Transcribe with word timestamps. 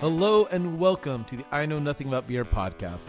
Hello 0.00 0.46
and 0.46 0.78
welcome 0.78 1.24
to 1.24 1.36
the 1.36 1.44
I 1.52 1.66
Know 1.66 1.78
Nothing 1.78 2.08
About 2.08 2.26
Beer 2.26 2.42
podcast. 2.42 3.06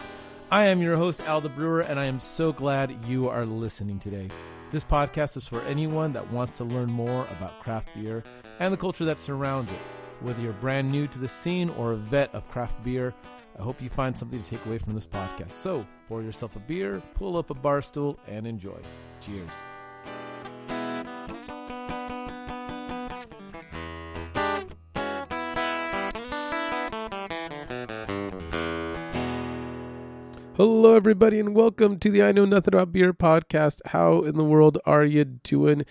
I 0.50 0.64
am 0.64 0.82
your 0.82 0.98
host, 0.98 1.22
Al 1.22 1.40
the 1.40 1.48
Brewer, 1.48 1.80
and 1.80 1.98
I 1.98 2.04
am 2.04 2.20
so 2.20 2.52
glad 2.52 2.94
you 3.06 3.30
are 3.30 3.46
listening 3.46 3.98
today. 3.98 4.28
This 4.72 4.84
podcast 4.84 5.38
is 5.38 5.48
for 5.48 5.62
anyone 5.62 6.12
that 6.12 6.30
wants 6.30 6.58
to 6.58 6.64
learn 6.64 6.92
more 6.92 7.26
about 7.30 7.58
craft 7.62 7.88
beer 7.94 8.22
and 8.60 8.70
the 8.70 8.76
culture 8.76 9.06
that 9.06 9.20
surrounds 9.20 9.72
it. 9.72 9.78
Whether 10.20 10.42
you're 10.42 10.52
brand 10.52 10.92
new 10.92 11.06
to 11.06 11.18
the 11.18 11.28
scene 11.28 11.70
or 11.70 11.92
a 11.92 11.96
vet 11.96 12.34
of 12.34 12.46
craft 12.50 12.84
beer, 12.84 13.14
I 13.58 13.62
hope 13.62 13.80
you 13.80 13.88
find 13.88 14.14
something 14.14 14.42
to 14.42 14.50
take 14.50 14.66
away 14.66 14.76
from 14.76 14.94
this 14.94 15.06
podcast. 15.06 15.52
So 15.52 15.86
pour 16.08 16.20
yourself 16.20 16.56
a 16.56 16.60
beer, 16.60 17.02
pull 17.14 17.38
up 17.38 17.48
a 17.48 17.54
bar 17.54 17.80
stool, 17.80 18.18
and 18.28 18.46
enjoy. 18.46 18.82
Cheers. 19.24 19.48
Hello, 30.54 30.94
everybody, 30.94 31.40
and 31.40 31.54
welcome 31.54 31.98
to 31.98 32.10
the 32.10 32.22
I 32.22 32.30
Know 32.30 32.44
Nothing 32.44 32.74
About 32.74 32.92
Beer 32.92 33.14
podcast. 33.14 33.80
How 33.86 34.20
in 34.20 34.36
the 34.36 34.44
world 34.44 34.76
are 34.84 35.02
you 35.02 35.24
doing? 35.24 35.86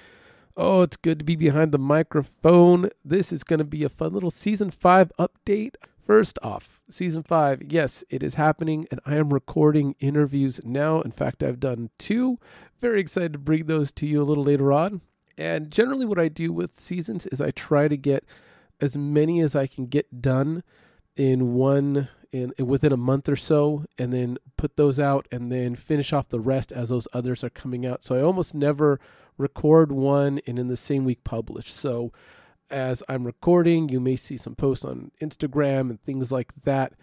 Oh, 0.55 0.83
it's 0.83 0.97
good 0.97 1.17
to 1.17 1.25
be 1.25 1.35
behind 1.35 1.71
the 1.71 1.79
microphone. 1.79 2.91
This 3.03 3.33
is 3.33 3.43
going 3.43 3.57
to 3.57 3.65
be 3.65 3.83
a 3.83 3.89
fun 3.89 4.13
little 4.13 4.29
season 4.29 4.69
five 4.69 5.11
update. 5.17 5.77
First 5.99 6.37
off, 6.43 6.79
season 6.91 7.23
five, 7.23 7.63
yes, 7.69 8.03
it 8.11 8.21
is 8.21 8.35
happening, 8.35 8.85
and 8.91 8.99
I 9.03 9.15
am 9.15 9.33
recording 9.33 9.95
interviews 9.99 10.61
now. 10.63 11.01
In 11.01 11.09
fact, 11.09 11.41
I've 11.41 11.59
done 11.59 11.89
two. 11.97 12.37
Very 12.79 13.01
excited 13.01 13.33
to 13.33 13.39
bring 13.39 13.65
those 13.65 13.91
to 13.93 14.05
you 14.05 14.21
a 14.21 14.25
little 14.25 14.43
later 14.43 14.71
on. 14.71 15.01
And 15.39 15.71
generally, 15.71 16.05
what 16.05 16.19
I 16.19 16.27
do 16.27 16.53
with 16.53 16.79
seasons 16.79 17.25
is 17.25 17.41
I 17.41 17.49
try 17.49 17.87
to 17.87 17.97
get 17.97 18.25
as 18.79 18.95
many 18.95 19.41
as 19.41 19.55
I 19.55 19.65
can 19.65 19.87
get 19.87 20.21
done 20.21 20.61
in 21.15 21.55
one 21.55 22.09
in 22.31 22.53
within 22.57 22.91
a 22.91 22.97
month 22.97 23.27
or 23.27 23.35
so 23.35 23.85
and 23.97 24.13
then 24.13 24.37
put 24.57 24.77
those 24.77 24.99
out 24.99 25.27
and 25.31 25.51
then 25.51 25.75
finish 25.75 26.13
off 26.13 26.29
the 26.29 26.39
rest 26.39 26.71
as 26.71 26.89
those 26.89 27.07
others 27.13 27.43
are 27.43 27.49
coming 27.49 27.85
out. 27.85 28.03
So 28.03 28.15
i 28.15 28.21
almost 28.21 28.55
never 28.55 28.99
record 29.37 29.91
one 29.91 30.39
and 30.47 30.57
in 30.57 30.67
the 30.67 30.77
same 30.77 31.03
week 31.03 31.23
publish. 31.23 31.71
So 31.71 32.11
as 32.69 33.03
i'm 33.09 33.25
recording 33.25 33.89
you 33.89 33.99
may 33.99 34.15
see 34.15 34.37
some 34.37 34.55
posts 34.55 34.85
on 34.85 35.11
instagram 35.21 35.89
and 35.89 36.01
things 36.01 36.31
like 36.31 36.53
that 36.63 36.93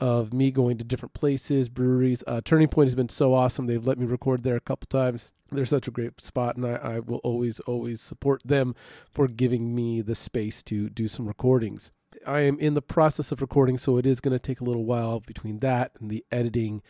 of 0.00 0.34
me 0.34 0.50
going 0.50 0.76
to 0.76 0.84
different 0.84 1.14
places 1.14 1.68
breweries. 1.68 2.22
Uh, 2.26 2.40
turning 2.44 2.68
point 2.68 2.88
has 2.88 2.94
been 2.94 3.08
so 3.08 3.32
awesome. 3.32 3.66
They've 3.66 3.86
let 3.86 3.98
me 3.98 4.06
record 4.06 4.42
there 4.42 4.56
a 4.56 4.60
couple 4.60 4.86
times. 4.86 5.32
They're 5.50 5.64
such 5.64 5.86
a 5.86 5.92
great 5.92 6.20
spot 6.20 6.56
and 6.56 6.66
I, 6.66 6.74
I 6.74 7.00
will 7.00 7.18
always 7.18 7.60
always 7.60 8.00
support 8.00 8.42
them 8.44 8.74
for 9.10 9.28
giving 9.28 9.74
me 9.74 10.00
the 10.00 10.14
space 10.14 10.62
to 10.64 10.90
do 10.90 11.06
some 11.08 11.26
recordings 11.26 11.92
I 12.26 12.40
am 12.40 12.58
in 12.58 12.74
the 12.74 12.82
process 12.82 13.32
of 13.32 13.40
recording, 13.40 13.76
so 13.78 13.96
it 13.96 14.06
is 14.06 14.20
going 14.20 14.32
to 14.32 14.38
take 14.38 14.60
a 14.60 14.64
little 14.64 14.84
while 14.84 15.20
between 15.20 15.60
that 15.60 15.92
and 16.00 16.10
the 16.10 16.24
editing, 16.30 16.82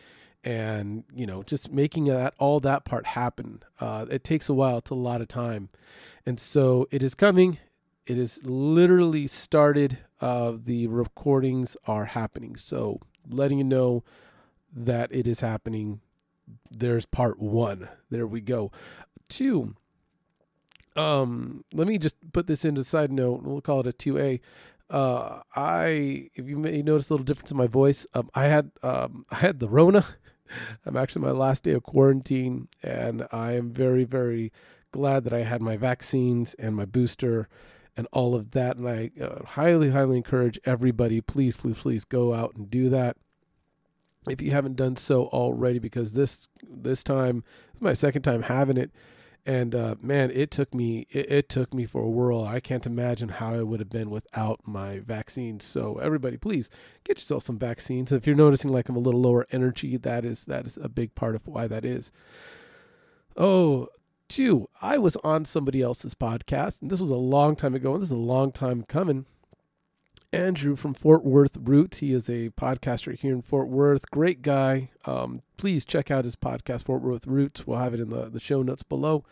and 0.43 1.03
you 1.13 1.25
know, 1.25 1.43
just 1.43 1.71
making 1.71 2.05
that 2.05 2.33
all 2.37 2.59
that 2.61 2.85
part 2.85 3.05
happen. 3.07 3.63
Uh, 3.79 4.05
it 4.09 4.23
takes 4.23 4.49
a 4.49 4.53
while; 4.53 4.77
it's 4.77 4.91
a 4.91 4.95
lot 4.95 5.21
of 5.21 5.27
time, 5.27 5.69
and 6.25 6.39
so 6.39 6.87
it 6.91 7.03
is 7.03 7.15
coming. 7.15 7.57
It 8.05 8.17
is 8.17 8.41
literally 8.45 9.27
started. 9.27 9.99
Uh, 10.21 10.53
the 10.57 10.87
recordings 10.87 11.75
are 11.87 12.05
happening, 12.05 12.55
so 12.55 12.99
letting 13.29 13.57
you 13.57 13.63
know 13.63 14.03
that 14.73 15.13
it 15.13 15.27
is 15.27 15.41
happening. 15.41 16.01
There's 16.69 17.05
part 17.05 17.39
one. 17.39 17.89
There 18.09 18.27
we 18.27 18.41
go. 18.41 18.71
Two. 19.29 19.75
Um, 20.95 21.65
let 21.73 21.87
me 21.87 21.97
just 21.97 22.15
put 22.31 22.47
this 22.47 22.63
into 22.63 22.83
side 22.83 23.11
note. 23.11 23.43
We'll 23.43 23.61
call 23.61 23.81
it 23.81 23.87
a 23.87 23.93
two 23.93 24.17
A 24.17 24.39
uh, 24.95 25.41
I 25.53 26.29
if 26.35 26.47
you 26.47 26.57
may 26.57 26.81
notice 26.81 27.09
a 27.09 27.13
little 27.13 27.25
difference 27.25 27.51
in 27.51 27.57
my 27.57 27.67
voice, 27.67 28.07
um, 28.13 28.29
I 28.33 28.45
had 28.45 28.71
um, 28.81 29.25
I 29.29 29.35
had 29.35 29.59
the 29.59 29.67
Rona. 29.67 30.05
I'm 30.85 30.95
actually 30.95 31.23
my 31.23 31.31
last 31.31 31.63
day 31.63 31.73
of 31.73 31.83
quarantine, 31.83 32.69
and 32.81 33.27
I 33.29 33.51
am 33.53 33.73
very 33.73 34.05
very 34.05 34.53
glad 34.93 35.25
that 35.25 35.33
I 35.33 35.43
had 35.43 35.61
my 35.61 35.75
vaccines 35.75 36.53
and 36.53 36.77
my 36.77 36.85
booster 36.85 37.49
and 37.97 38.07
all 38.13 38.35
of 38.35 38.51
that. 38.51 38.77
And 38.77 38.87
I 38.87 39.11
uh, 39.21 39.43
highly 39.45 39.91
highly 39.91 40.15
encourage 40.15 40.57
everybody, 40.63 41.19
please 41.19 41.57
please 41.57 41.77
please 41.77 42.05
go 42.05 42.33
out 42.33 42.55
and 42.55 42.71
do 42.71 42.87
that 42.89 43.17
if 44.29 44.41
you 44.41 44.51
haven't 44.51 44.77
done 44.77 44.95
so 44.95 45.25
already, 45.25 45.79
because 45.79 46.13
this 46.13 46.47
this 46.65 47.03
time 47.03 47.43
this 47.73 47.75
is 47.75 47.81
my 47.81 47.93
second 47.93 48.21
time 48.21 48.43
having 48.43 48.77
it 48.77 48.91
and 49.45 49.75
uh, 49.75 49.95
man, 50.01 50.31
it 50.31 50.49
took 50.49 50.73
me 50.73 51.05
it, 51.11 51.31
it, 51.31 51.49
took 51.49 51.73
me 51.73 51.85
for 51.85 52.01
a 52.01 52.09
whirl. 52.09 52.43
I 52.43 52.59
can't 52.59 52.85
imagine 52.85 53.29
how 53.29 53.53
it 53.53 53.67
would 53.67 53.79
have 53.79 53.89
been 53.89 54.09
without 54.09 54.61
my 54.65 54.99
vaccines. 54.99 55.63
So 55.63 55.97
everybody, 55.97 56.37
please 56.37 56.69
get 57.03 57.17
yourself 57.17 57.43
some 57.43 57.59
vaccines. 57.59 58.11
If 58.11 58.25
you're 58.25 58.35
noticing 58.35 58.71
like 58.71 58.89
I'm 58.89 58.95
a 58.95 58.99
little 58.99 59.21
lower 59.21 59.45
energy, 59.51 59.97
that 59.97 60.25
is 60.25 60.45
that 60.45 60.65
is 60.65 60.77
a 60.77 60.89
big 60.89 61.13
part 61.13 61.35
of 61.35 61.47
why 61.47 61.67
that 61.67 61.85
is. 61.85 62.11
Oh, 63.37 63.89
two, 64.27 64.69
I 64.81 64.97
was 64.97 65.15
on 65.17 65.45
somebody 65.45 65.81
else's 65.81 66.15
podcast, 66.15 66.81
and 66.81 66.89
this 66.89 67.01
was 67.01 67.11
a 67.11 67.15
long 67.15 67.55
time 67.55 67.75
ago, 67.75 67.93
and 67.93 68.01
this 68.01 68.09
is 68.09 68.13
a 68.13 68.17
long 68.17 68.51
time 68.51 68.83
coming. 68.83 69.25
Andrew 70.35 70.75
from 70.75 70.93
Fort 70.93 71.23
Worth 71.23 71.57
Roots. 71.61 71.99
He 71.99 72.11
is 72.11 72.29
a 72.29 72.49
podcaster 72.49 73.17
here 73.17 73.33
in 73.33 73.41
Fort 73.41 73.69
Worth. 73.69 74.11
Great 74.11 74.41
guy. 74.41 74.89
Um, 75.05 75.41
please 75.55 75.85
check 75.85 76.11
out 76.11 76.25
his 76.25 76.35
podcast, 76.35 76.83
Fort 76.83 77.01
Worth 77.01 77.25
Roots. 77.25 77.65
We'll 77.65 77.79
have 77.79 77.93
it 77.93 78.01
in 78.01 78.09
the, 78.09 78.29
the 78.29 78.39
show 78.41 78.61
notes 78.61 78.83
below. 78.83 79.23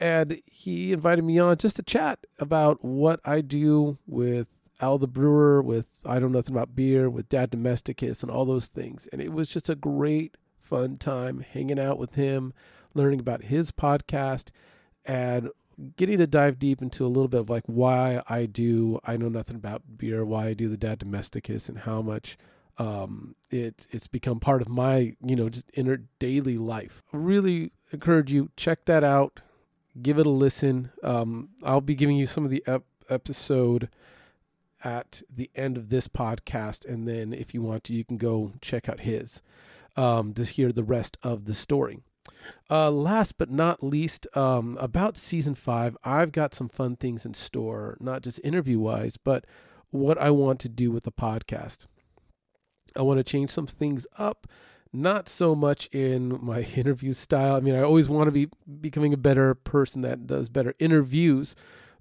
And 0.00 0.40
he 0.46 0.94
invited 0.94 1.22
me 1.22 1.38
on 1.38 1.58
just 1.58 1.76
to 1.76 1.82
chat 1.82 2.20
about 2.38 2.82
what 2.82 3.20
I 3.26 3.42
do 3.42 3.98
with 4.06 4.56
Al 4.80 4.96
the 4.96 5.06
Brewer, 5.06 5.60
with 5.60 6.00
I 6.06 6.18
don't 6.18 6.32
Know 6.32 6.38
Nothing 6.38 6.56
About 6.56 6.74
Beer, 6.74 7.10
with 7.10 7.28
Dad 7.28 7.50
Domesticus, 7.50 8.22
and 8.22 8.30
all 8.30 8.46
those 8.46 8.68
things. 8.68 9.06
And 9.12 9.20
it 9.20 9.32
was 9.32 9.50
just 9.50 9.68
a 9.68 9.74
great, 9.74 10.38
fun 10.58 10.96
time 10.96 11.40
hanging 11.40 11.78
out 11.78 11.98
with 11.98 12.14
him, 12.14 12.54
learning 12.94 13.20
about 13.20 13.44
his 13.44 13.70
podcast, 13.70 14.48
and 15.04 15.50
getting 15.96 16.18
to 16.18 16.26
dive 16.26 16.58
deep 16.58 16.82
into 16.82 17.04
a 17.04 17.08
little 17.08 17.28
bit 17.28 17.40
of 17.40 17.50
like 17.50 17.64
why 17.66 18.22
I 18.28 18.46
do 18.46 18.98
I 19.04 19.16
know 19.16 19.28
nothing 19.28 19.56
about 19.56 19.98
beer, 19.98 20.24
why 20.24 20.48
I 20.48 20.54
do 20.54 20.68
the 20.68 20.76
Dad 20.76 21.00
Domesticus, 21.00 21.68
and 21.68 21.78
how 21.78 22.02
much 22.02 22.36
um, 22.78 23.34
it 23.50 23.86
it's 23.90 24.06
become 24.06 24.40
part 24.40 24.62
of 24.62 24.68
my 24.68 25.14
you 25.24 25.36
know 25.36 25.48
just 25.48 25.70
inner 25.74 26.02
daily 26.18 26.58
life. 26.58 27.02
I 27.12 27.16
really 27.16 27.72
encourage 27.92 28.32
you 28.32 28.50
check 28.56 28.84
that 28.86 29.04
out, 29.04 29.40
give 30.00 30.18
it 30.18 30.26
a 30.26 30.30
listen. 30.30 30.90
Um, 31.02 31.50
I'll 31.62 31.80
be 31.80 31.94
giving 31.94 32.16
you 32.16 32.26
some 32.26 32.44
of 32.44 32.50
the 32.50 32.62
ep- 32.66 32.84
episode 33.08 33.88
at 34.84 35.22
the 35.32 35.50
end 35.54 35.76
of 35.76 35.90
this 35.90 36.08
podcast, 36.08 36.84
and 36.84 37.06
then 37.06 37.32
if 37.32 37.54
you 37.54 37.62
want 37.62 37.84
to, 37.84 37.94
you 37.94 38.04
can 38.04 38.16
go 38.16 38.52
check 38.60 38.88
out 38.88 39.00
his 39.00 39.42
um, 39.96 40.32
to 40.34 40.44
hear 40.44 40.72
the 40.72 40.84
rest 40.84 41.18
of 41.22 41.44
the 41.44 41.54
story. 41.54 42.00
Uh, 42.70 42.90
last 42.90 43.38
but 43.38 43.50
not 43.50 43.82
least, 43.82 44.26
um, 44.36 44.76
about 44.80 45.16
season 45.16 45.54
five, 45.54 45.96
I've 46.04 46.32
got 46.32 46.54
some 46.54 46.68
fun 46.68 46.96
things 46.96 47.26
in 47.26 47.34
store, 47.34 47.96
not 48.00 48.22
just 48.22 48.40
interview 48.42 48.78
wise, 48.78 49.16
but 49.16 49.44
what 49.90 50.18
I 50.18 50.30
want 50.30 50.58
to 50.60 50.68
do 50.68 50.90
with 50.90 51.04
the 51.04 51.12
podcast. 51.12 51.86
I 52.96 53.02
want 53.02 53.18
to 53.18 53.24
change 53.24 53.50
some 53.50 53.66
things 53.66 54.06
up, 54.18 54.46
not 54.92 55.28
so 55.28 55.54
much 55.54 55.86
in 55.92 56.38
my 56.42 56.60
interview 56.76 57.12
style. 57.12 57.56
I 57.56 57.60
mean, 57.60 57.74
I 57.74 57.82
always 57.82 58.08
want 58.08 58.28
to 58.28 58.32
be 58.32 58.48
becoming 58.80 59.12
a 59.12 59.18
better 59.18 59.54
person 59.54 60.02
that 60.02 60.26
does 60.26 60.48
better 60.48 60.74
interviews, 60.78 61.54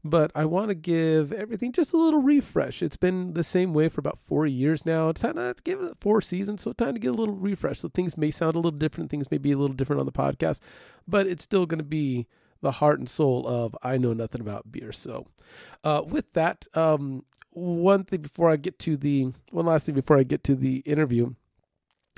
but 0.04 0.32
I 0.34 0.46
want 0.46 0.70
to 0.70 0.76
give 0.76 1.32
everything 1.32 1.72
just 1.72 1.94
a 1.94 1.98
little 1.98 2.22
refresh. 2.22 2.82
It's 2.82 2.98
been 2.98 3.34
the 3.34 3.44
same 3.44 3.74
way 3.74 3.88
for 3.88 4.00
about 4.00 4.18
four 4.18 4.48
years 4.48 4.86
now. 4.86 5.10
It's 5.10 5.22
time 5.22 5.36
to 5.36 5.56
give 5.64 5.82
it 5.82 5.98
four 6.00 6.22
seasons, 6.22 6.62
so 6.64 6.74
time 6.74 6.96
to 6.96 7.00
get 7.00 7.10
a 7.10 7.14
little 7.14 7.36
refresh. 7.36 7.80
So 7.80 7.90
things 7.90 8.18
may 8.18 8.32
sound 8.32 8.56
a 8.56 8.60
little 8.60 8.72
different, 8.72 9.12
things 9.12 9.30
may 9.30 9.38
be 9.38 9.52
a 9.52 9.58
little 9.58 9.76
different 9.76 10.00
on 10.00 10.06
the 10.06 10.12
podcast, 10.12 10.60
but 11.08 11.28
it's 11.28 11.44
still 11.44 11.66
going 11.66 11.80
to 11.80 11.84
be 11.84 12.28
the 12.62 12.72
heart 12.72 13.00
and 13.00 13.10
soul 13.10 13.48
of 13.48 13.76
I 13.84 13.98
know 13.98 14.14
nothing 14.14 14.42
about 14.42 14.72
beer. 14.72 14.92
So, 14.92 15.26
uh, 15.84 16.04
with 16.06 16.34
that, 16.34 16.68
um, 16.76 17.24
one 17.52 18.04
thing 18.04 18.22
before 18.22 18.50
I 18.50 18.56
get 18.56 18.80
to 18.80 18.98
the 18.98 19.34
one 19.50 19.66
last 19.66 19.86
thing 19.86 19.96
before 19.96 20.18
I 20.18 20.24
get 20.24 20.44
to 20.46 20.56
the 20.56 20.78
interview, 20.78 21.34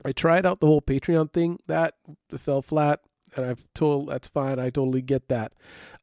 I 0.06 0.12
tried 0.12 0.46
out 0.46 0.60
the 0.60 0.68
whole 0.68 0.82
Patreon 0.82 1.32
thing. 1.32 1.60
That 1.68 1.96
fell 2.38 2.62
flat 2.62 3.02
and 3.36 3.46
I've 3.46 3.66
told 3.74 4.10
that's 4.10 4.28
fine. 4.28 4.60
I 4.60 4.70
totally 4.70 5.02
get 5.02 5.28
that. 5.30 5.54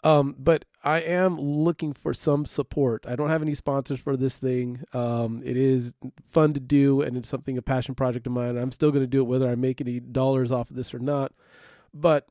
Um, 0.02 0.34
but 0.38 0.64
I 0.82 1.00
am 1.00 1.38
looking 1.38 1.92
for 1.92 2.14
some 2.14 2.44
support. 2.46 3.04
I 3.06 3.16
don't 3.16 3.28
have 3.28 3.42
any 3.42 3.54
sponsors 3.54 4.00
for 4.00 4.16
this 4.16 4.38
thing. 4.38 4.82
Um, 4.94 5.42
it 5.44 5.56
is 5.56 5.94
fun 6.26 6.54
to 6.54 6.60
do, 6.60 7.02
and 7.02 7.16
it's 7.16 7.28
something 7.28 7.58
a 7.58 7.62
passion 7.62 7.94
project 7.94 8.26
of 8.26 8.32
mine. 8.32 8.56
I'm 8.56 8.72
still 8.72 8.90
going 8.90 9.02
to 9.02 9.06
do 9.06 9.20
it 9.20 9.24
whether 9.28 9.48
I 9.48 9.56
make 9.56 9.80
any 9.80 10.00
dollars 10.00 10.50
off 10.50 10.70
of 10.70 10.76
this 10.76 10.94
or 10.94 10.98
not. 10.98 11.32
But 11.92 12.26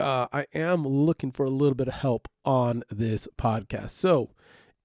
uh, 0.00 0.26
I 0.32 0.46
am 0.54 0.86
looking 0.86 1.30
for 1.30 1.44
a 1.44 1.50
little 1.50 1.74
bit 1.74 1.88
of 1.88 1.94
help 1.94 2.28
on 2.44 2.82
this 2.90 3.28
podcast. 3.36 3.90
So 3.90 4.30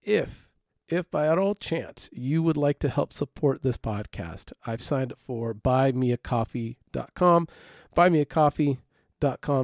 if 0.03 0.49
if 0.87 1.09
by 1.09 1.27
at 1.27 1.39
all 1.39 1.55
chance 1.55 2.09
you 2.13 2.43
would 2.43 2.57
like 2.57 2.77
to 2.79 2.89
help 2.89 3.11
support 3.11 3.63
this 3.63 3.77
podcast, 3.77 4.51
I've 4.67 4.81
signed 4.83 5.11
up 5.11 5.19
for 5.19 5.53
buymeacoffee.com. 5.53 7.47
Buy 7.95 8.09
me 8.09 8.21
a 8.21 8.25
coffee 8.25 8.77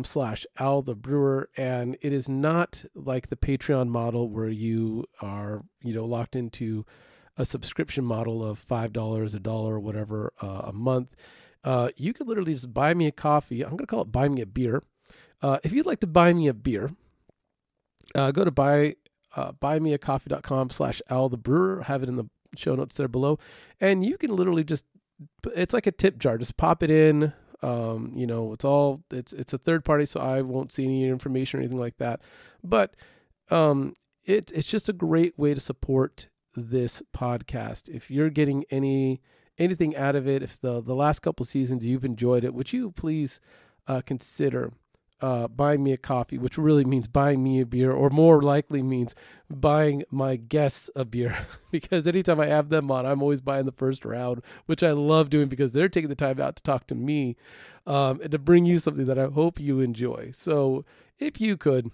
slash 0.03 0.43
al 0.57 0.81
the 0.81 0.95
brewer 0.95 1.47
and 1.55 1.95
it 2.01 2.11
is 2.11 2.27
not 2.27 2.83
like 2.95 3.27
the 3.27 3.35
patreon 3.35 3.89
model 3.89 4.27
where 4.27 4.49
you 4.49 5.05
are 5.21 5.61
you 5.83 5.93
know 5.93 6.03
locked 6.03 6.35
into 6.35 6.83
a 7.37 7.45
subscription 7.45 8.03
model 8.03 8.43
of 8.43 8.59
five 8.59 8.93
dollars, 8.93 9.33
a 9.35 9.39
dollar, 9.39 9.79
whatever 9.79 10.33
uh, 10.41 10.61
a 10.65 10.73
month, 10.73 11.15
uh, 11.63 11.89
you 11.95 12.13
could 12.13 12.27
literally 12.27 12.53
just 12.53 12.73
buy 12.73 12.93
me 12.93 13.07
a 13.07 13.11
coffee. 13.11 13.63
I'm 13.63 13.71
going 13.71 13.79
to 13.79 13.87
call 13.87 14.01
it 14.01 14.11
buy 14.11 14.27
me 14.29 14.41
a 14.41 14.45
beer. 14.45 14.83
Uh, 15.41 15.57
if 15.63 15.71
you'd 15.71 15.85
like 15.85 15.99
to 16.01 16.07
buy 16.07 16.33
me 16.33 16.47
a 16.47 16.53
beer, 16.53 16.91
uh, 18.13 18.31
go 18.31 18.43
to 18.43 18.51
buy 18.51 18.95
uh, 19.35 19.53
buymeacoffee.com 19.53 20.69
slash 20.69 21.01
Al 21.09 21.29
the 21.29 21.37
Brewer. 21.37 21.83
Have 21.83 22.03
it 22.03 22.09
in 22.09 22.15
the 22.15 22.29
show 22.55 22.75
notes 22.75 22.97
there 22.97 23.07
below, 23.07 23.39
and 23.79 24.05
you 24.05 24.17
can 24.17 24.35
literally 24.35 24.63
just 24.63 24.85
it's 25.55 25.73
like 25.73 25.87
a 25.87 25.91
tip 25.91 26.17
jar. 26.17 26.37
Just 26.37 26.57
pop 26.57 26.83
it 26.83 26.91
in. 26.91 27.33
Um, 27.61 28.11
you 28.15 28.25
know, 28.25 28.53
it's 28.53 28.65
all 28.65 29.03
it's 29.11 29.33
it's 29.33 29.53
a 29.53 29.57
third 29.57 29.85
party, 29.85 30.05
so 30.05 30.19
I 30.19 30.41
won't 30.41 30.71
see 30.71 30.85
any 30.85 31.05
information 31.05 31.59
or 31.59 31.61
anything 31.61 31.79
like 31.79 31.97
that. 31.97 32.21
But 32.63 32.95
um, 33.49 33.93
it 34.25 34.51
it's 34.53 34.67
just 34.67 34.89
a 34.89 34.93
great 34.93 35.37
way 35.37 35.53
to 35.53 35.59
support 35.59 36.27
this 36.55 37.01
podcast. 37.15 37.89
If 37.89 38.09
you're 38.09 38.29
getting 38.29 38.65
any 38.71 39.21
anything 39.57 39.95
out 39.95 40.15
of 40.15 40.27
it, 40.27 40.41
if 40.41 40.59
the 40.59 40.81
the 40.81 40.95
last 40.95 41.19
couple 41.19 41.45
seasons 41.45 41.85
you've 41.85 42.05
enjoyed 42.05 42.43
it, 42.43 42.53
would 42.53 42.73
you 42.73 42.91
please 42.91 43.39
uh, 43.87 44.01
consider 44.01 44.73
uh, 45.21 45.47
buying 45.47 45.83
me 45.83 45.93
a 45.93 45.97
coffee, 45.97 46.37
which 46.37 46.57
really 46.57 46.83
means 46.83 47.07
buying 47.07 47.43
me 47.43 47.61
a 47.61 47.65
beer, 47.65 47.91
or 47.91 48.09
more 48.09 48.41
likely 48.41 48.81
means 48.81 49.15
buying 49.49 50.03
my 50.09 50.35
guests 50.35 50.89
a 50.95 51.05
beer. 51.05 51.45
because 51.71 52.07
anytime 52.07 52.39
I 52.39 52.47
have 52.47 52.69
them 52.69 52.89
on, 52.89 53.05
I'm 53.05 53.21
always 53.21 53.41
buying 53.41 53.65
the 53.65 53.71
first 53.71 54.03
round, 54.03 54.41
which 54.65 54.83
I 54.83 54.91
love 54.91 55.29
doing 55.29 55.47
because 55.47 55.73
they're 55.73 55.89
taking 55.89 56.09
the 56.09 56.15
time 56.15 56.39
out 56.39 56.55
to 56.55 56.63
talk 56.63 56.87
to 56.87 56.95
me 56.95 57.35
um, 57.85 58.19
and 58.21 58.31
to 58.31 58.39
bring 58.39 58.65
you 58.65 58.79
something 58.79 59.05
that 59.05 59.19
I 59.19 59.27
hope 59.27 59.59
you 59.59 59.79
enjoy. 59.79 60.31
So 60.33 60.85
if 61.19 61.39
you 61.39 61.55
could, 61.55 61.91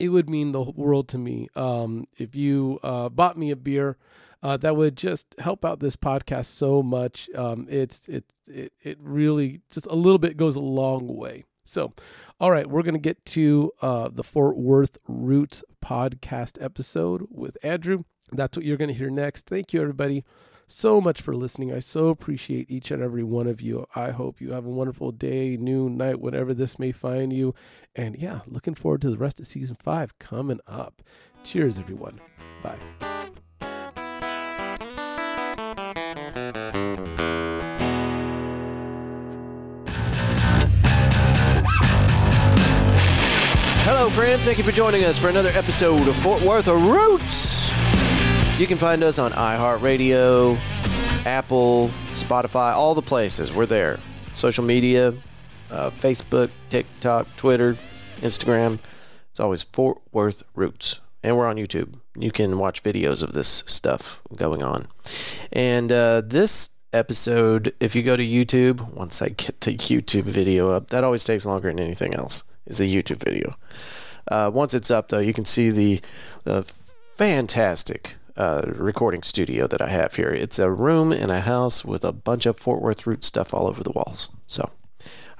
it 0.00 0.08
would 0.08 0.28
mean 0.28 0.52
the 0.52 0.62
world 0.62 1.08
to 1.08 1.18
me 1.18 1.48
um, 1.54 2.06
if 2.16 2.34
you 2.34 2.80
uh, 2.82 3.08
bought 3.08 3.38
me 3.38 3.50
a 3.50 3.56
beer. 3.56 3.96
Uh, 4.42 4.58
that 4.58 4.76
would 4.76 4.94
just 4.94 5.34
help 5.38 5.64
out 5.64 5.80
this 5.80 5.96
podcast 5.96 6.44
so 6.44 6.82
much. 6.82 7.30
Um, 7.34 7.66
it's 7.70 8.06
it, 8.08 8.26
it 8.46 8.74
it 8.82 8.98
really 9.00 9.62
just 9.70 9.86
a 9.86 9.94
little 9.94 10.18
bit 10.18 10.36
goes 10.36 10.54
a 10.54 10.60
long 10.60 11.16
way. 11.16 11.44
So, 11.64 11.92
all 12.38 12.50
right, 12.50 12.68
we're 12.68 12.82
going 12.82 12.94
to 12.94 13.00
get 13.00 13.24
to 13.26 13.72
uh, 13.80 14.08
the 14.12 14.22
Fort 14.22 14.56
Worth 14.56 14.98
Roots 15.08 15.64
podcast 15.82 16.62
episode 16.62 17.26
with 17.30 17.56
Andrew. 17.62 18.04
That's 18.32 18.56
what 18.56 18.66
you're 18.66 18.76
going 18.76 18.92
to 18.92 18.94
hear 18.94 19.10
next. 19.10 19.46
Thank 19.46 19.72
you, 19.72 19.80
everybody, 19.80 20.24
so 20.66 21.00
much 21.00 21.20
for 21.20 21.34
listening. 21.34 21.72
I 21.72 21.78
so 21.78 22.08
appreciate 22.08 22.70
each 22.70 22.90
and 22.90 23.02
every 23.02 23.22
one 23.22 23.46
of 23.46 23.60
you. 23.60 23.86
I 23.94 24.10
hope 24.10 24.40
you 24.40 24.52
have 24.52 24.66
a 24.66 24.70
wonderful 24.70 25.12
day, 25.12 25.56
noon, 25.56 25.96
night, 25.96 26.20
whatever 26.20 26.54
this 26.54 26.78
may 26.78 26.92
find 26.92 27.32
you. 27.32 27.54
And 27.94 28.16
yeah, 28.16 28.40
looking 28.46 28.74
forward 28.74 29.02
to 29.02 29.10
the 29.10 29.18
rest 29.18 29.40
of 29.40 29.46
season 29.46 29.76
five 29.76 30.18
coming 30.18 30.60
up. 30.66 31.02
Cheers, 31.44 31.78
everyone. 31.78 32.20
Bye. 32.62 33.13
Hello, 43.86 44.08
friends. 44.08 44.46
Thank 44.46 44.56
you 44.56 44.64
for 44.64 44.72
joining 44.72 45.04
us 45.04 45.18
for 45.18 45.28
another 45.28 45.50
episode 45.50 46.08
of 46.08 46.16
Fort 46.16 46.40
Worth 46.40 46.68
Roots. 46.68 47.68
You 48.58 48.66
can 48.66 48.78
find 48.78 49.04
us 49.04 49.18
on 49.18 49.32
iHeartRadio, 49.32 50.58
Apple, 51.26 51.90
Spotify, 52.14 52.72
all 52.72 52.94
the 52.94 53.02
places. 53.02 53.52
We're 53.52 53.66
there. 53.66 54.00
Social 54.32 54.64
media, 54.64 55.12
uh, 55.70 55.90
Facebook, 55.90 56.48
TikTok, 56.70 57.26
Twitter, 57.36 57.76
Instagram. 58.22 58.78
It's 59.28 59.38
always 59.38 59.62
Fort 59.62 60.00
Worth 60.12 60.44
Roots. 60.54 61.00
And 61.22 61.36
we're 61.36 61.46
on 61.46 61.56
YouTube. 61.56 62.00
You 62.16 62.30
can 62.30 62.56
watch 62.56 62.82
videos 62.82 63.22
of 63.22 63.34
this 63.34 63.64
stuff 63.66 64.22
going 64.34 64.62
on. 64.62 64.86
And 65.52 65.92
uh, 65.92 66.22
this 66.22 66.70
episode, 66.94 67.74
if 67.80 67.94
you 67.94 68.02
go 68.02 68.16
to 68.16 68.26
YouTube, 68.26 68.94
once 68.94 69.20
I 69.20 69.28
get 69.28 69.60
the 69.60 69.76
YouTube 69.76 70.22
video 70.22 70.70
up, 70.70 70.86
that 70.86 71.04
always 71.04 71.24
takes 71.24 71.44
longer 71.44 71.68
than 71.68 71.80
anything 71.80 72.14
else 72.14 72.44
is 72.66 72.80
a 72.80 72.84
YouTube 72.84 73.22
video. 73.24 73.54
Uh, 74.28 74.50
once 74.52 74.74
it's 74.74 74.90
up, 74.90 75.08
though, 75.08 75.18
you 75.18 75.32
can 75.32 75.44
see 75.44 75.70
the, 75.70 76.00
the 76.44 76.62
fantastic 76.62 78.16
uh, 78.36 78.62
recording 78.66 79.22
studio 79.22 79.66
that 79.66 79.80
I 79.80 79.88
have 79.88 80.14
here. 80.14 80.30
It's 80.30 80.58
a 80.58 80.70
room 80.70 81.12
in 81.12 81.30
a 81.30 81.40
house 81.40 81.84
with 81.84 82.04
a 82.04 82.12
bunch 82.12 82.46
of 82.46 82.58
Fort 82.58 82.82
Worth 82.82 83.06
root 83.06 83.24
stuff 83.24 83.54
all 83.54 83.66
over 83.66 83.82
the 83.82 83.92
walls. 83.92 84.28
So 84.46 84.70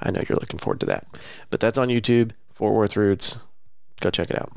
I 0.00 0.11
know 0.11 0.23
you're 0.29 0.38
looking 0.38 0.59
forward 0.59 0.81
to 0.81 0.87
that. 0.87 1.06
But 1.50 1.61
that's 1.61 1.79
on 1.79 1.88
YouTube, 1.88 2.32
Fort 2.53 2.75
Worth 2.75 2.97
Roots. 2.97 3.38
Go 4.00 4.11
check 4.11 4.31
it 4.31 4.41
out. 4.41 4.53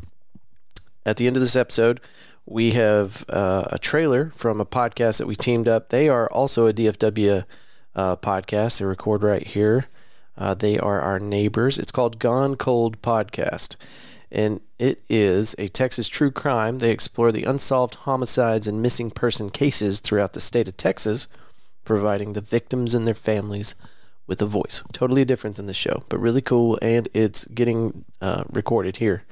At 1.05 1.17
the 1.17 1.27
end 1.27 1.35
of 1.35 1.41
this 1.41 1.55
episode, 1.55 2.01
we 2.45 2.71
have 2.71 3.25
uh, 3.29 3.65
a 3.71 3.79
trailer 3.79 4.29
from 4.31 4.59
a 4.59 4.65
podcast 4.65 5.17
that 5.19 5.27
we 5.27 5.35
teamed 5.35 5.67
up. 5.67 5.89
They 5.89 6.09
are 6.09 6.29
also 6.29 6.67
a 6.67 6.73
DFW 6.73 7.45
uh, 7.95 8.15
podcast. 8.17 8.79
They 8.79 8.85
record 8.85 9.23
right 9.23 9.45
here. 9.45 9.85
Uh, 10.37 10.53
they 10.53 10.77
are 10.77 11.01
our 11.01 11.19
neighbors. 11.19 11.77
It's 11.77 11.91
called 11.91 12.19
Gone 12.19 12.55
Cold 12.55 13.01
Podcast. 13.01 13.75
And 14.31 14.61
it 14.77 15.03
is 15.09 15.55
a 15.57 15.69
Texas 15.69 16.07
true 16.07 16.31
crime. 16.31 16.79
They 16.79 16.91
explore 16.91 17.31
the 17.31 17.45
unsolved 17.45 17.95
homicides 17.95 18.67
and 18.67 18.81
missing 18.81 19.09
person 19.09 19.49
cases 19.49 19.99
throughout 19.99 20.33
the 20.33 20.41
state 20.41 20.67
of 20.67 20.77
Texas, 20.77 21.27
providing 21.85 22.33
the 22.33 22.41
victims 22.41 22.93
and 22.93 23.07
their 23.07 23.13
families 23.13 23.75
with 24.27 24.41
a 24.41 24.45
voice. 24.45 24.83
Totally 24.91 25.23
different 25.23 25.55
than 25.55 25.65
the 25.65 25.73
show, 25.73 26.03
but 26.09 26.19
really 26.19 26.41
cool. 26.41 26.77
And 26.81 27.07
it's 27.13 27.45
getting 27.45 28.05
uh, 28.21 28.43
recorded 28.51 28.97
here 28.97 29.23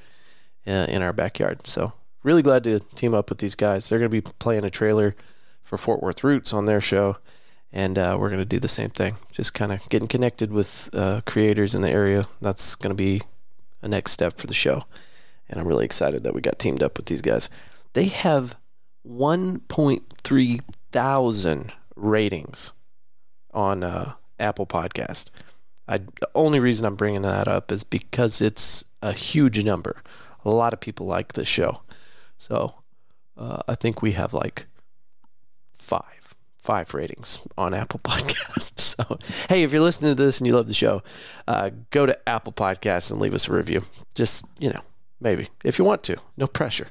uh, 0.66 0.88
in 0.90 1.02
our 1.02 1.14
backyard. 1.14 1.68
So, 1.68 1.94
really 2.24 2.42
glad 2.42 2.64
to 2.64 2.80
team 2.96 3.14
up 3.14 3.30
with 3.30 3.40
these 3.40 3.56
guys. 3.56 3.88
They're 3.90 4.00
going 4.00 4.10
to 4.10 4.22
be 4.22 4.34
playing 4.40 4.64
a 4.64 4.70
trailer 4.70 5.16
for 5.62 5.78
Fort 5.78 6.02
Worth 6.02 6.24
Roots 6.24 6.54
on 6.54 6.66
their 6.66 6.82
show 6.82 7.18
and 7.76 7.98
uh, 8.00 8.16
we're 8.18 8.30
going 8.30 8.40
to 8.40 8.46
do 8.46 8.60
the 8.60 8.70
same 8.70 8.90
thing. 8.90 9.18
Just 9.32 9.54
kind 9.54 9.74
of 9.74 9.88
getting 9.90 10.08
connected 10.08 10.52
with 10.52 10.90
uh, 10.94 11.22
creators 11.26 11.76
in 11.76 11.82
the 11.82 11.92
area. 11.92 12.26
That's 12.42 12.74
going 12.74 12.96
to 12.96 12.98
be 12.98 13.22
a 13.82 13.88
next 13.90 14.14
step 14.14 14.38
for 14.38 14.48
the 14.48 14.54
show, 14.54 14.84
and 15.50 15.60
I'm 15.60 15.68
really 15.68 15.86
excited 15.86 16.24
that 16.24 16.34
we 16.34 16.42
got 16.42 16.58
teamed 16.58 16.82
up 16.82 16.98
with 16.98 17.08
these 17.08 17.22
guys. 17.22 17.50
They 17.94 18.06
have 18.06 18.56
1.3 19.08 20.60
thousand 20.92 21.74
ratings 21.98 22.74
on 23.54 23.84
uh, 23.84 24.14
Apple 24.40 24.66
Podcast. 24.66 25.30
I, 25.88 25.98
the 25.98 26.30
only 26.34 26.62
reason 26.62 26.86
I'm 26.86 26.96
bringing 26.96 27.24
that 27.24 27.50
up 27.50 27.72
is 27.72 27.84
because 27.84 28.42
it's 28.42 28.86
a 29.02 29.12
huge 29.12 29.64
number. 29.64 30.02
A 30.46 30.50
lot 30.50 30.74
of 30.74 30.80
people 30.80 31.06
like 31.06 31.34
this 31.34 31.50
show, 31.50 31.82
so 32.38 32.76
uh, 33.38 33.62
I 33.68 33.76
think 33.76 34.02
we 34.02 34.14
have 34.14 34.34
like 34.34 34.68
five 35.78 36.35
five 36.66 36.94
ratings 36.96 37.40
on 37.58 37.74
Apple 37.74 38.00
Podcasts. 38.04 38.80
So, 38.80 39.18
hey, 39.54 39.64
if 39.64 39.72
you're 39.72 39.82
listening 39.82 40.16
to 40.16 40.24
this 40.24 40.40
and 40.40 40.48
you 40.48 40.56
love 40.56 40.68
the 40.68 40.74
show, 40.74 41.04
uh, 41.48 41.70
go 41.92 42.06
to 42.06 42.30
Apple 42.30 42.54
Podcasts 42.54 43.12
and 43.12 43.20
leave 43.20 43.34
us 43.34 43.48
a 43.48 43.54
review. 43.54 43.84
Just, 44.16 44.46
you 44.60 44.70
know, 44.70 44.82
maybe 45.22 45.50
if 45.64 45.78
you 45.78 45.86
want 45.86 46.04
to, 46.04 46.18
no 46.36 46.48
pressure. 46.48 46.88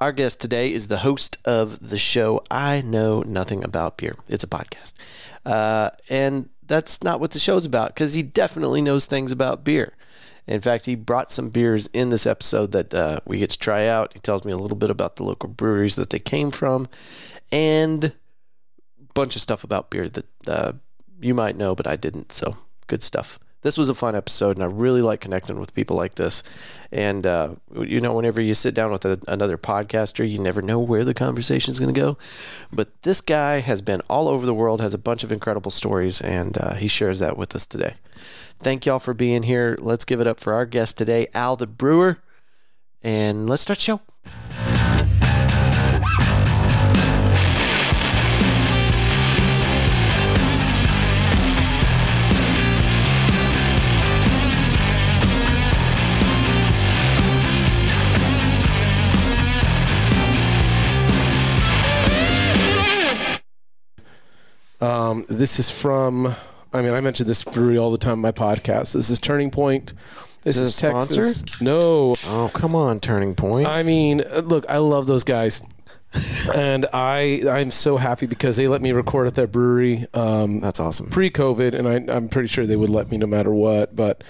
Our 0.00 0.10
guest 0.10 0.40
today 0.40 0.72
is 0.72 0.88
the 0.88 0.98
host 0.98 1.38
of 1.44 1.88
the 1.88 1.98
show 1.98 2.42
I 2.50 2.80
Know 2.80 3.22
Nothing 3.22 3.62
About 3.62 3.96
Beer. 3.96 4.16
It's 4.26 4.42
a 4.42 4.48
podcast. 4.48 4.94
Uh, 5.46 5.90
and 6.10 6.48
that's 6.66 7.04
not 7.04 7.20
what 7.20 7.30
the 7.30 7.38
show's 7.38 7.64
about 7.64 7.88
because 7.94 8.14
he 8.14 8.22
definitely 8.22 8.82
knows 8.82 9.06
things 9.06 9.30
about 9.30 9.62
beer. 9.62 9.94
In 10.48 10.60
fact, 10.60 10.86
he 10.86 10.96
brought 10.96 11.30
some 11.30 11.50
beers 11.50 11.86
in 11.92 12.10
this 12.10 12.26
episode 12.26 12.72
that 12.72 12.92
uh, 12.92 13.20
we 13.24 13.38
get 13.38 13.50
to 13.50 13.58
try 13.58 13.86
out. 13.86 14.14
He 14.14 14.18
tells 14.18 14.44
me 14.44 14.50
a 14.50 14.56
little 14.56 14.76
bit 14.76 14.90
about 14.90 15.14
the 15.14 15.22
local 15.22 15.48
breweries 15.48 15.94
that 15.94 16.10
they 16.10 16.18
came 16.18 16.50
from 16.50 16.88
and 17.52 18.12
bunch 19.14 19.36
of 19.36 19.42
stuff 19.42 19.64
about 19.64 19.90
beer 19.90 20.08
that 20.08 20.26
uh, 20.46 20.72
you 21.20 21.34
might 21.34 21.56
know, 21.56 21.74
but 21.74 21.86
I 21.86 21.96
didn't. 21.96 22.32
So 22.32 22.56
good 22.86 23.02
stuff. 23.02 23.38
This 23.62 23.78
was 23.78 23.88
a 23.88 23.94
fun 23.94 24.16
episode, 24.16 24.56
and 24.56 24.64
I 24.64 24.66
really 24.66 25.02
like 25.02 25.20
connecting 25.20 25.60
with 25.60 25.72
people 25.72 25.96
like 25.96 26.16
this. 26.16 26.42
And 26.90 27.24
uh, 27.24 27.50
you 27.80 28.00
know, 28.00 28.12
whenever 28.12 28.40
you 28.40 28.54
sit 28.54 28.74
down 28.74 28.90
with 28.90 29.04
a, 29.04 29.20
another 29.28 29.56
podcaster, 29.56 30.28
you 30.28 30.40
never 30.40 30.62
know 30.62 30.80
where 30.80 31.04
the 31.04 31.14
conversation 31.14 31.70
is 31.70 31.78
going 31.78 31.94
to 31.94 32.00
go. 32.00 32.18
But 32.72 33.02
this 33.02 33.20
guy 33.20 33.60
has 33.60 33.80
been 33.80 34.00
all 34.10 34.26
over 34.26 34.44
the 34.44 34.54
world, 34.54 34.80
has 34.80 34.94
a 34.94 34.98
bunch 34.98 35.22
of 35.22 35.30
incredible 35.30 35.70
stories, 35.70 36.20
and 36.20 36.58
uh, 36.58 36.74
he 36.74 36.88
shares 36.88 37.20
that 37.20 37.38
with 37.38 37.54
us 37.54 37.64
today. 37.64 37.94
Thank 38.58 38.84
y'all 38.84 38.98
for 38.98 39.14
being 39.14 39.44
here. 39.44 39.76
Let's 39.80 40.04
give 40.04 40.20
it 40.20 40.26
up 40.26 40.40
for 40.40 40.54
our 40.54 40.66
guest 40.66 40.98
today, 40.98 41.28
Al 41.32 41.54
the 41.54 41.68
Brewer, 41.68 42.18
and 43.00 43.48
let's 43.48 43.62
start 43.62 43.78
the 43.78 43.84
show. 43.84 44.71
Um, 64.82 65.24
this 65.28 65.58
is 65.58 65.70
from. 65.70 66.34
I 66.72 66.82
mean, 66.82 66.92
I 66.94 67.00
mention 67.00 67.26
this 67.26 67.44
brewery 67.44 67.78
all 67.78 67.90
the 67.92 67.98
time 67.98 68.14
in 68.14 68.20
my 68.20 68.32
podcast. 68.32 68.94
This 68.94 69.10
is 69.10 69.20
Turning 69.20 69.50
Point. 69.50 69.94
This 70.42 70.56
Is 70.56 70.70
is, 70.70 70.76
Texas. 70.76 71.60
No, 71.60 72.14
Oh, 72.26 72.50
come 72.52 72.74
on, 72.74 72.98
Turning 72.98 73.36
Point. 73.36 73.68
I 73.68 73.84
mean, 73.84 74.22
uh, 74.22 74.38
look, 74.38 74.64
I 74.68 74.78
love 74.78 75.06
those 75.06 75.22
guys. 75.22 75.62
and 76.54 76.86
I 76.92 77.42
I'm 77.48 77.70
so 77.70 77.96
happy 77.96 78.26
because 78.26 78.56
they 78.56 78.68
let 78.68 78.82
me 78.82 78.92
record 78.92 79.28
at 79.28 79.34
their 79.34 79.46
brewery 79.46 80.04
um, 80.12 80.60
That's 80.60 80.78
awesome. 80.80 81.08
pre-COVID, 81.08 81.74
and 81.74 81.88
I, 81.88 82.14
I'm 82.14 82.28
pretty 82.28 82.48
sure 82.48 82.66
they 82.66 82.76
would 82.76 82.90
let 82.90 83.10
me 83.10 83.16
no 83.18 83.26
matter 83.26 83.52
what. 83.52 83.94
But 83.94 84.24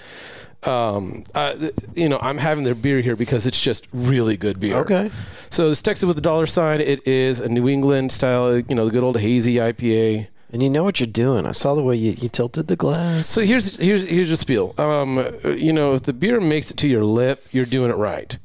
um, 0.63 1.23
uh, 1.33 1.55
you 1.95 2.07
know, 2.07 2.19
I'm 2.21 2.37
having 2.37 2.63
their 2.63 2.75
beer 2.75 3.01
here 3.01 3.15
because 3.15 3.47
it's 3.47 3.61
just 3.61 3.87
really 3.91 4.37
good 4.37 4.59
beer. 4.59 4.75
Okay. 4.77 5.09
So 5.49 5.69
this 5.69 5.81
Texas 5.81 6.05
with 6.05 6.15
the 6.15 6.21
dollar 6.21 6.45
sign. 6.45 6.79
It 6.79 7.07
is 7.07 7.39
a 7.39 7.49
New 7.49 7.67
England 7.67 8.11
style, 8.11 8.59
you 8.59 8.75
know, 8.75 8.85
the 8.85 8.91
good 8.91 9.03
old 9.03 9.19
hazy 9.19 9.55
IPA. 9.55 10.27
And 10.53 10.61
you 10.61 10.69
know 10.69 10.83
what 10.83 10.99
you're 10.99 11.07
doing. 11.07 11.47
I 11.47 11.51
saw 11.51 11.73
the 11.73 11.81
way 11.81 11.95
you, 11.95 12.11
you 12.11 12.29
tilted 12.29 12.67
the 12.67 12.75
glass. 12.75 13.27
So 13.27 13.41
here's 13.41 13.77
here's 13.77 14.07
here's 14.07 14.29
the 14.29 14.37
spiel. 14.37 14.75
Um, 14.77 15.25
you 15.45 15.73
know, 15.73 15.95
if 15.95 16.03
the 16.03 16.13
beer 16.13 16.39
makes 16.39 16.69
it 16.69 16.77
to 16.77 16.87
your 16.87 17.03
lip, 17.03 17.43
you're 17.51 17.65
doing 17.65 17.89
it 17.89 17.95
right. 17.95 18.37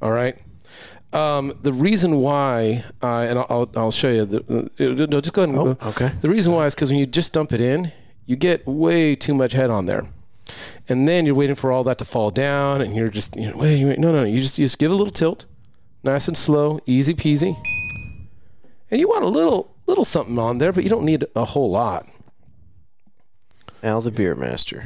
All 0.00 0.12
right. 0.12 0.38
Um, 1.12 1.54
the 1.62 1.72
reason 1.72 2.16
why, 2.16 2.84
uh, 3.02 3.26
and 3.28 3.38
I'll, 3.40 3.46
I'll 3.50 3.70
I'll 3.76 3.90
show 3.90 4.10
you. 4.10 4.24
The, 4.26 4.70
uh, 4.78 5.06
no, 5.10 5.20
just 5.20 5.32
go 5.34 5.42
ahead. 5.42 5.54
And, 5.56 5.76
Oh, 5.80 5.88
okay. 5.90 6.08
The 6.20 6.28
reason 6.28 6.52
why 6.52 6.66
is 6.66 6.74
because 6.74 6.90
when 6.90 7.00
you 7.00 7.06
just 7.06 7.32
dump 7.32 7.52
it 7.52 7.60
in, 7.60 7.90
you 8.26 8.36
get 8.36 8.64
way 8.66 9.16
too 9.16 9.34
much 9.34 9.52
head 9.52 9.70
on 9.70 9.86
there, 9.86 10.06
and 10.88 11.08
then 11.08 11.26
you're 11.26 11.34
waiting 11.34 11.56
for 11.56 11.72
all 11.72 11.82
that 11.84 11.98
to 11.98 12.04
fall 12.04 12.30
down, 12.30 12.80
and 12.80 12.94
you're 12.94 13.08
just 13.08 13.34
you 13.34 13.50
know 13.50 13.56
wait, 13.56 13.84
wait 13.84 13.98
no 13.98 14.12
no 14.12 14.22
you 14.24 14.40
just 14.40 14.56
you 14.58 14.64
just 14.66 14.78
give 14.78 14.92
a 14.92 14.94
little 14.94 15.12
tilt, 15.12 15.46
nice 16.04 16.28
and 16.28 16.36
slow, 16.36 16.78
easy 16.86 17.14
peasy, 17.14 17.56
and 18.90 19.00
you 19.00 19.08
want 19.08 19.24
a 19.24 19.28
little 19.28 19.74
little 19.86 20.04
something 20.04 20.38
on 20.38 20.58
there, 20.58 20.72
but 20.72 20.84
you 20.84 20.90
don't 20.90 21.04
need 21.04 21.24
a 21.34 21.44
whole 21.44 21.70
lot. 21.70 22.06
Al 23.82 24.00
the 24.00 24.10
beer 24.10 24.34
master. 24.34 24.84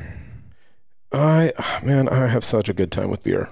I 1.12 1.52
man, 1.82 2.08
I 2.08 2.26
have 2.26 2.44
such 2.44 2.68
a 2.68 2.74
good 2.74 2.92
time 2.92 3.10
with 3.10 3.22
beer, 3.22 3.48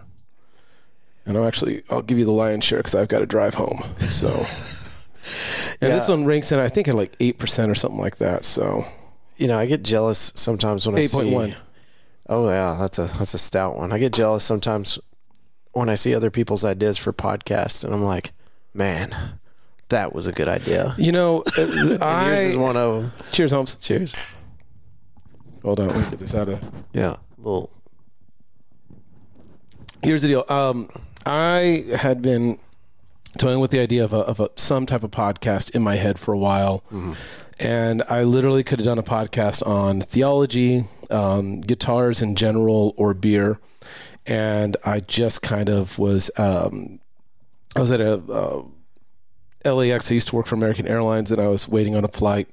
and 1.26 1.36
I'm 1.36 1.44
actually 1.44 1.82
I'll 1.90 2.02
give 2.02 2.18
you 2.18 2.24
the 2.24 2.30
lion's 2.32 2.64
share 2.64 2.78
because 2.78 2.94
I've 2.94 3.08
got 3.08 3.20
to 3.20 3.26
drive 3.26 3.54
home. 3.54 3.82
So, 4.00 4.28
and 5.80 5.92
this 5.92 6.08
one 6.08 6.24
ranks 6.24 6.52
in 6.52 6.58
I 6.58 6.68
think 6.68 6.86
at 6.88 6.94
like 6.94 7.16
eight 7.20 7.38
percent 7.38 7.70
or 7.70 7.74
something 7.74 8.00
like 8.00 8.16
that. 8.18 8.44
So 8.44 8.84
You 9.36 9.48
know, 9.48 9.58
I 9.58 9.66
get 9.66 9.82
jealous 9.82 10.32
sometimes 10.36 10.86
when 10.86 10.96
I 10.96 11.06
see. 11.06 11.16
point 11.16 11.30
one. 11.34 11.54
Oh 12.28 12.48
yeah, 12.48 12.76
that's 12.78 12.98
a 12.98 13.04
that's 13.18 13.34
a 13.34 13.38
stout 13.38 13.76
one. 13.76 13.90
I 13.92 13.98
get 13.98 14.12
jealous 14.12 14.44
sometimes 14.44 14.98
when 15.72 15.88
I 15.88 15.94
see 15.94 16.14
other 16.14 16.30
people's 16.30 16.64
ideas 16.64 16.98
for 16.98 17.12
podcasts, 17.12 17.84
and 17.84 17.92
I'm 17.94 18.02
like, 18.04 18.32
man, 18.74 19.38
that 19.88 20.14
was 20.14 20.26
a 20.26 20.32
good 20.32 20.48
idea. 20.48 20.94
You 20.98 21.12
know, 21.12 21.42
uh, 21.58 21.62
And 21.62 22.00
yours 22.00 22.40
is 22.40 22.56
one 22.56 22.76
of 22.76 23.02
them. 23.02 23.12
cheers, 23.32 23.52
Holmes. 23.52 23.74
Cheers. 23.76 24.36
Hold 25.62 25.80
on, 25.80 25.88
let 25.88 25.96
me 25.96 26.10
get 26.10 26.18
this 26.18 26.34
out 26.34 26.48
of. 26.48 26.60
Yeah, 26.92 27.16
little. 27.38 27.70
Here's 30.02 30.22
the 30.22 30.28
deal. 30.28 30.44
Um, 30.48 30.88
I 31.26 31.84
had 31.96 32.22
been 32.22 32.58
toying 33.38 33.60
with 33.60 33.70
the 33.70 33.80
idea 33.80 34.04
of 34.04 34.12
a, 34.12 34.18
of 34.18 34.40
a 34.40 34.50
some 34.56 34.86
type 34.86 35.02
of 35.02 35.10
podcast 35.10 35.74
in 35.74 35.82
my 35.82 35.96
head 35.96 36.18
for 36.18 36.32
a 36.32 36.38
while, 36.38 36.84
and 37.58 38.02
I 38.08 38.22
literally 38.22 38.62
could 38.62 38.78
have 38.78 38.86
done 38.86 38.98
a 38.98 39.02
podcast 39.02 39.66
on 39.66 40.00
theology, 40.00 40.84
um, 41.10 41.60
guitars 41.60 42.22
in 42.22 42.36
general, 42.36 42.94
or 42.96 43.12
beer. 43.14 43.58
And 44.26 44.76
I 44.84 45.00
just 45.00 45.42
kind 45.42 45.68
of 45.68 45.98
was. 45.98 46.30
Um, 46.36 47.00
I 47.76 47.80
was 47.80 47.90
at 47.90 48.00
a 48.00 48.14
uh, 48.14 48.62
LAX. 49.64 50.10
I 50.10 50.14
used 50.14 50.28
to 50.28 50.36
work 50.36 50.46
for 50.46 50.54
American 50.54 50.86
Airlines, 50.86 51.32
and 51.32 51.40
I 51.40 51.48
was 51.48 51.68
waiting 51.68 51.96
on 51.96 52.04
a 52.04 52.08
flight. 52.08 52.48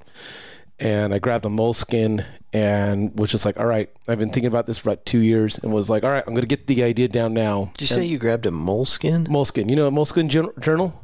And 0.77 1.13
I 1.13 1.19
grabbed 1.19 1.45
a 1.45 1.49
moleskin 1.49 2.25
and 2.51 3.17
was 3.17 3.31
just 3.31 3.45
like, 3.45 3.57
"All 3.57 3.65
right, 3.65 3.89
I've 4.09 4.19
been 4.19 4.29
thinking 4.29 4.47
about 4.47 4.65
this 4.65 4.77
for 4.77 4.89
about 4.89 5.05
two 5.05 5.19
years," 5.19 5.57
and 5.57 5.71
was 5.71 5.89
like, 5.89 6.03
"All 6.03 6.11
right, 6.11 6.23
I'm 6.27 6.33
going 6.33 6.41
to 6.41 6.47
get 6.47 6.67
the 6.67 6.83
idea 6.83 7.07
down 7.07 7.33
now." 7.33 7.71
Did 7.77 7.89
you 7.89 7.95
say 7.95 8.03
you 8.03 8.17
grabbed 8.17 8.45
a 8.45 8.51
moleskin? 8.51 9.25
Moleskin. 9.29 9.69
You 9.69 9.77
know 9.77 9.87
a 9.87 9.91
Moleskin 9.91 10.27
journal? 10.27 11.01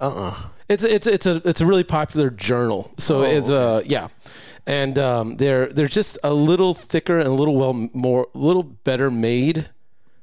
Uh 0.00 0.08
uh 0.08 0.36
It's 0.68 0.84
it's 0.84 1.06
it's 1.06 1.24
a 1.24 1.40
it's 1.48 1.60
a 1.62 1.66
really 1.66 1.84
popular 1.84 2.28
journal. 2.28 2.90
So 2.98 3.20
Oh, 3.20 3.22
it's 3.22 3.48
uh 3.50 3.82
yeah, 3.86 4.08
and 4.66 4.98
um, 4.98 5.36
they're 5.36 5.66
they're 5.68 5.88
just 5.88 6.18
a 6.22 6.34
little 6.34 6.74
thicker 6.74 7.18
and 7.18 7.28
a 7.28 7.32
little 7.32 7.56
well 7.56 7.72
more 7.94 8.28
a 8.34 8.38
little 8.38 8.62
better 8.64 9.10
made. 9.10 9.70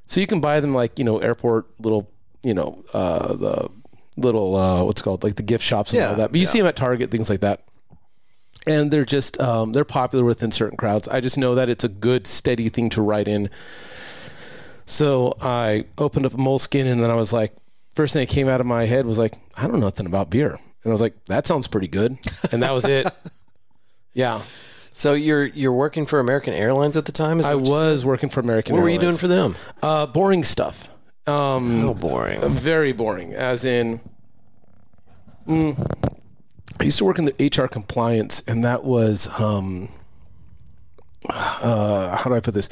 So 0.06 0.20
you 0.20 0.28
can 0.28 0.42
buy 0.42 0.60
them 0.60 0.76
like 0.76 1.00
you 1.00 1.06
know 1.06 1.18
airport 1.20 1.66
little 1.80 2.12
you 2.44 2.54
know 2.54 2.84
uh, 2.94 3.34
the 3.34 3.70
little 4.18 4.56
uh, 4.56 4.84
what's 4.84 5.02
called 5.02 5.24
like 5.24 5.36
the 5.36 5.44
gift 5.44 5.64
shops 5.64 5.92
and 5.92 6.00
Yeah, 6.00 6.10
all 6.10 6.16
that. 6.16 6.32
But 6.32 6.40
you 6.40 6.46
yeah. 6.46 6.52
see 6.52 6.60
them 6.60 6.68
at 6.68 6.76
Target 6.76 7.12
things 7.12 7.30
like 7.30 7.42
that. 7.42 7.64
And 8.68 8.92
they're 8.92 9.06
just 9.06 9.40
um, 9.42 9.72
they're 9.72 9.84
popular 9.86 10.24
within 10.24 10.52
certain 10.52 10.78
crowds. 10.78 11.08
I 11.08 11.20
just 11.20 11.38
know 11.38 11.56
that 11.56 11.70
it's 11.70 11.84
a 11.84 11.90
good 11.90 12.28
steady 12.28 12.70
thing 12.70 12.90
to 12.92 13.02
write 13.02 13.28
in. 13.28 13.50
So 14.86 15.36
I 15.42 15.86
opened 15.98 16.26
up 16.26 16.34
a 16.34 16.38
moleskin 16.38 16.86
and 16.88 17.02
then 17.02 17.10
I 17.10 17.16
was 17.16 17.32
like, 17.34 17.56
first 17.96 18.14
thing 18.14 18.22
that 18.26 18.34
came 18.34 18.48
out 18.50 18.60
of 18.62 18.68
my 18.68 18.86
head 18.86 19.06
was 19.06 19.18
like, 19.18 19.36
I 19.56 19.64
don't 19.64 19.74
know 19.74 19.80
nothing 19.80 20.06
about 20.06 20.30
beer. 20.30 20.52
And 20.52 20.90
I 20.90 20.92
was 20.92 21.02
like, 21.02 21.24
that 21.26 21.48
sounds 21.48 21.68
pretty 21.68 21.88
good. 21.88 22.18
And 22.52 22.62
that 22.64 22.72
was 22.74 22.86
it. 22.86 23.08
yeah. 24.14 24.42
So 24.94 25.14
you're 25.14 25.46
you're 25.46 25.74
working 25.74 26.06
for 26.06 26.20
American 26.20 26.54
Airlines 26.54 26.98
at 26.98 27.06
the 27.06 27.12
time? 27.14 27.40
Is 27.40 27.46
I 27.46 27.56
what 27.56 27.62
you 27.68 27.74
said? 27.74 27.86
was 27.86 28.06
working 28.06 28.30
for 28.30 28.42
American 28.42 28.76
What 28.76 28.82
were 28.84 28.90
you 28.90 29.00
doing 29.00 29.16
for 29.18 29.28
them? 29.28 29.56
Uh, 29.82 30.06
boring 30.06 30.44
stuff. 30.44 30.90
Um, 31.28 31.86
Oh, 31.86 31.94
boring. 31.94 32.42
very 32.50 32.92
boring. 32.94 33.34
As 33.34 33.64
in, 33.66 34.00
mm, 35.48 35.76
I 36.80 36.84
used 36.84 36.98
to 36.98 37.06
work 37.06 37.20
in 37.20 37.26
the 37.26 37.36
HR 37.46 37.68
compliance, 37.68 38.44
and 38.48 38.64
that 38.64 38.84
was 38.84 39.28
um, 39.40 39.90
uh, 41.30 42.18
how 42.18 42.30
do 42.30 42.36
I 42.36 42.40
put 42.40 42.54
this? 42.54 42.70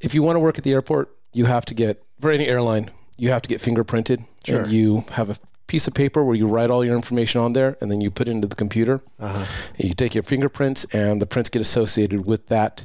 If 0.00 0.14
you 0.14 0.22
want 0.22 0.36
to 0.36 0.40
work 0.40 0.58
at 0.58 0.64
the 0.64 0.72
airport, 0.72 1.14
you 1.32 1.46
have 1.46 1.64
to 1.66 1.74
get 1.74 2.02
for 2.20 2.30
any 2.30 2.46
airline, 2.46 2.90
you 3.16 3.30
have 3.30 3.42
to 3.42 3.48
get 3.48 3.60
fingerprinted, 3.60 4.24
Sure. 4.44 4.62
and 4.62 4.70
you 4.72 5.04
have 5.12 5.30
a 5.30 5.36
piece 5.66 5.86
of 5.88 5.94
paper 5.94 6.24
where 6.24 6.34
you 6.34 6.46
write 6.46 6.70
all 6.70 6.84
your 6.84 6.94
information 6.96 7.40
on 7.40 7.52
there, 7.54 7.76
and 7.80 7.90
then 7.90 8.00
you 8.00 8.10
put 8.10 8.28
it 8.28 8.32
into 8.32 8.46
the 8.48 8.56
computer. 8.56 9.00
Uh-huh. 9.18 9.44
You 9.78 9.94
take 9.94 10.14
your 10.14 10.22
fingerprints, 10.24 10.84
and 10.92 11.20
the 11.22 11.26
prints 11.26 11.48
get 11.48 11.62
associated 11.62 12.26
with 12.26 12.46
that 12.48 12.84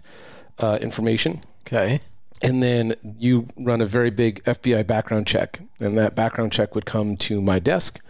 uh, 0.60 0.78
information 0.82 1.42
Okay. 1.66 2.00
And 2.44 2.62
then 2.62 2.94
you 3.18 3.48
run 3.58 3.82
a 3.82 3.86
very 3.86 4.10
big 4.10 4.44
FBI 4.44 4.86
background 4.86 5.26
check, 5.26 5.62
and 5.80 5.98
that 5.98 6.14
background 6.14 6.52
check 6.52 6.76
would 6.76 6.86
come 6.86 7.16
to 7.18 7.42
my 7.42 7.60
desk, 7.60 8.04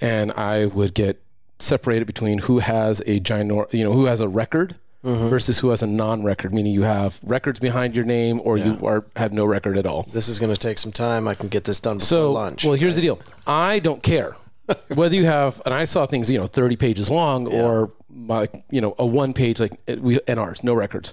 and 0.00 0.32
I 0.32 0.66
would 0.66 0.94
get 0.94 1.22
separated 1.58 2.06
between 2.06 2.38
who 2.38 2.58
has 2.58 3.00
a 3.00 3.20
ginor, 3.20 3.72
you 3.72 3.84
know, 3.84 3.92
who 3.92 4.06
has 4.06 4.20
a 4.20 4.28
record 4.28 4.76
mm-hmm. 5.04 5.28
versus 5.28 5.60
who 5.60 5.70
has 5.70 5.82
a 5.82 5.86
non-record, 5.86 6.52
meaning 6.52 6.72
you 6.72 6.82
have 6.82 7.20
records 7.22 7.60
behind 7.60 7.94
your 7.94 8.04
name 8.04 8.40
or 8.44 8.56
you 8.56 8.78
are 8.84 9.04
have 9.16 9.32
no 9.32 9.44
record 9.44 9.78
at 9.78 9.86
all. 9.86 10.04
This 10.12 10.28
is 10.28 10.38
going 10.38 10.52
to 10.52 10.60
take 10.60 10.78
some 10.78 10.92
time. 10.92 11.28
I 11.28 11.34
can 11.34 11.48
get 11.48 11.64
this 11.64 11.80
done 11.80 11.98
before 11.98 12.06
So, 12.06 12.32
lunch. 12.32 12.64
well, 12.64 12.74
here's 12.74 12.96
the 12.96 13.02
deal. 13.02 13.20
I 13.46 13.78
don't 13.78 14.02
care 14.02 14.36
whether 14.88 15.14
you 15.14 15.24
have, 15.24 15.60
and 15.64 15.74
I 15.74 15.84
saw 15.84 16.06
things, 16.06 16.30
you 16.30 16.38
know, 16.38 16.46
30 16.46 16.76
pages 16.76 17.10
long 17.10 17.46
or 17.46 17.92
my, 18.14 18.48
you 18.70 18.80
know, 18.80 18.94
a 18.98 19.04
one 19.06 19.32
page 19.32 19.60
like 19.60 19.72
it- 19.86 20.00
we 20.00 20.18
NRs, 20.20 20.62
no 20.64 20.72
records. 20.74 21.12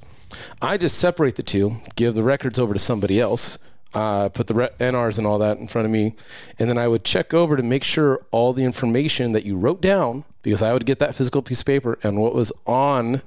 I 0.61 0.77
just 0.77 0.97
separate 0.99 1.35
the 1.35 1.43
two, 1.43 1.77
give 1.95 2.13
the 2.13 2.23
records 2.23 2.59
over 2.59 2.73
to 2.73 2.79
somebody 2.79 3.19
else, 3.19 3.57
uh, 3.93 4.29
put 4.29 4.47
the 4.47 4.53
re- 4.53 4.69
NRs 4.79 5.17
and 5.17 5.27
all 5.27 5.39
that 5.39 5.57
in 5.57 5.67
front 5.67 5.85
of 5.85 5.91
me, 5.91 6.15
and 6.59 6.69
then 6.69 6.77
I 6.77 6.87
would 6.87 7.03
check 7.03 7.33
over 7.33 7.57
to 7.57 7.63
make 7.63 7.83
sure 7.83 8.21
all 8.31 8.53
the 8.53 8.63
information 8.63 9.31
that 9.33 9.43
you 9.45 9.57
wrote 9.57 9.81
down, 9.81 10.23
because 10.43 10.61
I 10.61 10.71
would 10.73 10.85
get 10.85 10.99
that 10.99 11.15
physical 11.15 11.41
piece 11.41 11.59
of 11.61 11.65
paper 11.67 11.99
and 12.03 12.19
what 12.21 12.33
was 12.33 12.51
on 12.65 13.21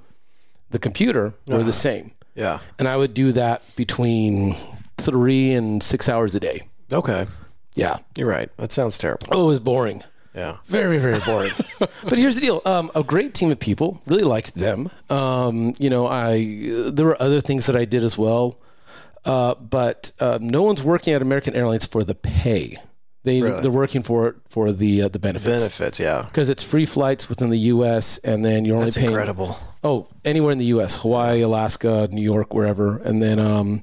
the 0.71 0.79
computer 0.79 1.35
were 1.47 1.63
the 1.63 1.73
same. 1.73 2.13
yeah. 2.35 2.59
And 2.79 2.89
I 2.89 2.97
would 2.97 3.13
do 3.15 3.31
that 3.33 3.63
between 3.77 4.57
three 4.99 5.53
and 5.53 5.83
six 5.83 6.09
hours 6.09 6.35
a 6.35 6.41
day. 6.41 6.63
Okay. 6.93 7.27
Yeah. 7.75 7.99
You're 8.17 8.29
right. 8.29 8.49
That 8.57 8.73
sounds 8.73 8.99
terrible. 8.99 9.27
Oh, 9.31 9.45
it 9.45 9.49
was 9.49 9.61
boring. 9.61 10.03
Yeah. 10.35 10.57
Very, 10.65 10.99
very 10.99 11.21
boring. 11.21 11.53
but 11.79 12.19
here's 12.19 12.35
the 12.35 12.41
deal: 12.41 12.61
um, 12.65 12.91
a 12.95 13.03
great 13.05 13.35
team 13.35 13.51
of 13.53 13.59
people. 13.61 14.01
Really 14.07 14.25
liked 14.25 14.55
them. 14.57 14.91
Um, 15.09 15.75
you 15.79 15.89
know, 15.91 16.07
I 16.09 16.89
there 16.91 17.07
were 17.07 17.21
other 17.23 17.41
things 17.41 17.67
that 17.67 17.77
I 17.77 17.85
did 17.85 18.03
as 18.03 18.19
well, 18.19 18.59
uh, 19.25 19.55
but 19.55 20.11
uh, 20.19 20.39
no 20.41 20.63
one's 20.63 20.83
working 20.83 21.15
at 21.15 21.23
American 21.23 21.55
Airlines 21.55 21.87
for 21.87 22.03
the 22.03 22.15
pay. 22.17 22.77
They 23.23 23.41
Really? 23.41 23.63
they're 23.63 23.71
working 23.71 24.03
for 24.03 24.29
it 24.29 24.35
for 24.49 24.71
the 24.73 25.03
uh, 25.03 25.09
the 25.09 25.19
benefits 25.19 25.63
Benefits. 25.63 25.99
Yeah. 26.01 26.23
because 26.25 26.51
it's 26.51 26.63
free 26.63 26.85
flights 26.85 27.29
within 27.29 27.49
the 27.49 27.59
U.S. 27.73 28.19
and 28.19 28.45
then 28.45 28.65
you're 28.67 28.75
only 28.77 28.87
That's 28.87 28.97
paying 28.99 29.11
incredible. 29.11 29.57
oh 29.83 30.09
anywhere 30.27 30.53
in 30.53 30.59
the 30.59 30.67
U.S. 30.77 31.01
Hawaii, 31.01 31.41
Alaska, 31.43 32.09
New 32.11 32.21
York, 32.23 32.53
wherever, 32.53 32.99
and 32.99 33.23
then 33.23 33.39
um, 33.39 33.81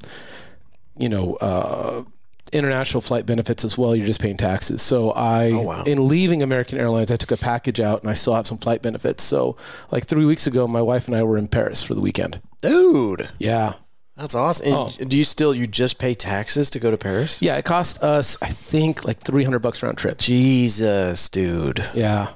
you 0.98 1.10
know. 1.10 2.06
International 2.54 3.02
flight 3.02 3.26
benefits 3.26 3.64
as 3.64 3.78
well 3.78 3.96
you're 3.96 4.06
just 4.06 4.20
paying 4.22 4.36
taxes 4.38 4.82
so 4.82 5.12
i 5.12 5.52
Oh, 5.52 5.62
wow. 5.62 5.84
in 5.84 6.08
leaving 6.08 6.44
american 6.44 6.78
airlines 6.80 7.12
i 7.12 7.16
took 7.16 7.32
a 7.32 7.38
package 7.38 7.80
out 7.80 8.02
and 8.02 8.10
i 8.10 8.14
still 8.14 8.36
have 8.36 8.46
some 8.46 8.58
flight 8.58 8.82
benefits 8.82 9.24
so 9.24 9.56
like 9.92 10.06
three 10.06 10.26
weeks 10.26 10.48
ago 10.48 10.68
my 10.68 10.82
wife 10.82 11.08
and 11.08 11.16
i 11.16 11.24
were 11.24 11.38
in 11.38 11.48
paris 11.48 11.82
for 11.82 11.94
the 11.94 12.02
weekend 12.02 12.42
Dude. 12.62 13.30
yeah 13.40 13.74
That's 14.18 14.36
awesome. 14.36 14.74
Oh. 14.74 14.90
Do 14.90 15.18
you 15.18 15.24
still 15.24 15.56
you 15.56 15.66
just 15.66 15.98
pay 15.98 16.14
taxes 16.14 16.70
to 16.72 16.80
go 16.80 16.92
to 16.92 16.98
Paris? 16.98 17.42
yeah 17.42 17.56
it 17.58 17.64
cost 17.66 18.04
us 18.04 18.38
i 18.42 18.48
think 18.48 19.06
like 19.06 19.20
300 19.20 19.60
bucks 19.60 19.82
round 19.82 19.98
trip 19.98 20.18
Jesus, 20.18 21.30
dude. 21.30 21.84
yeah 21.94 22.34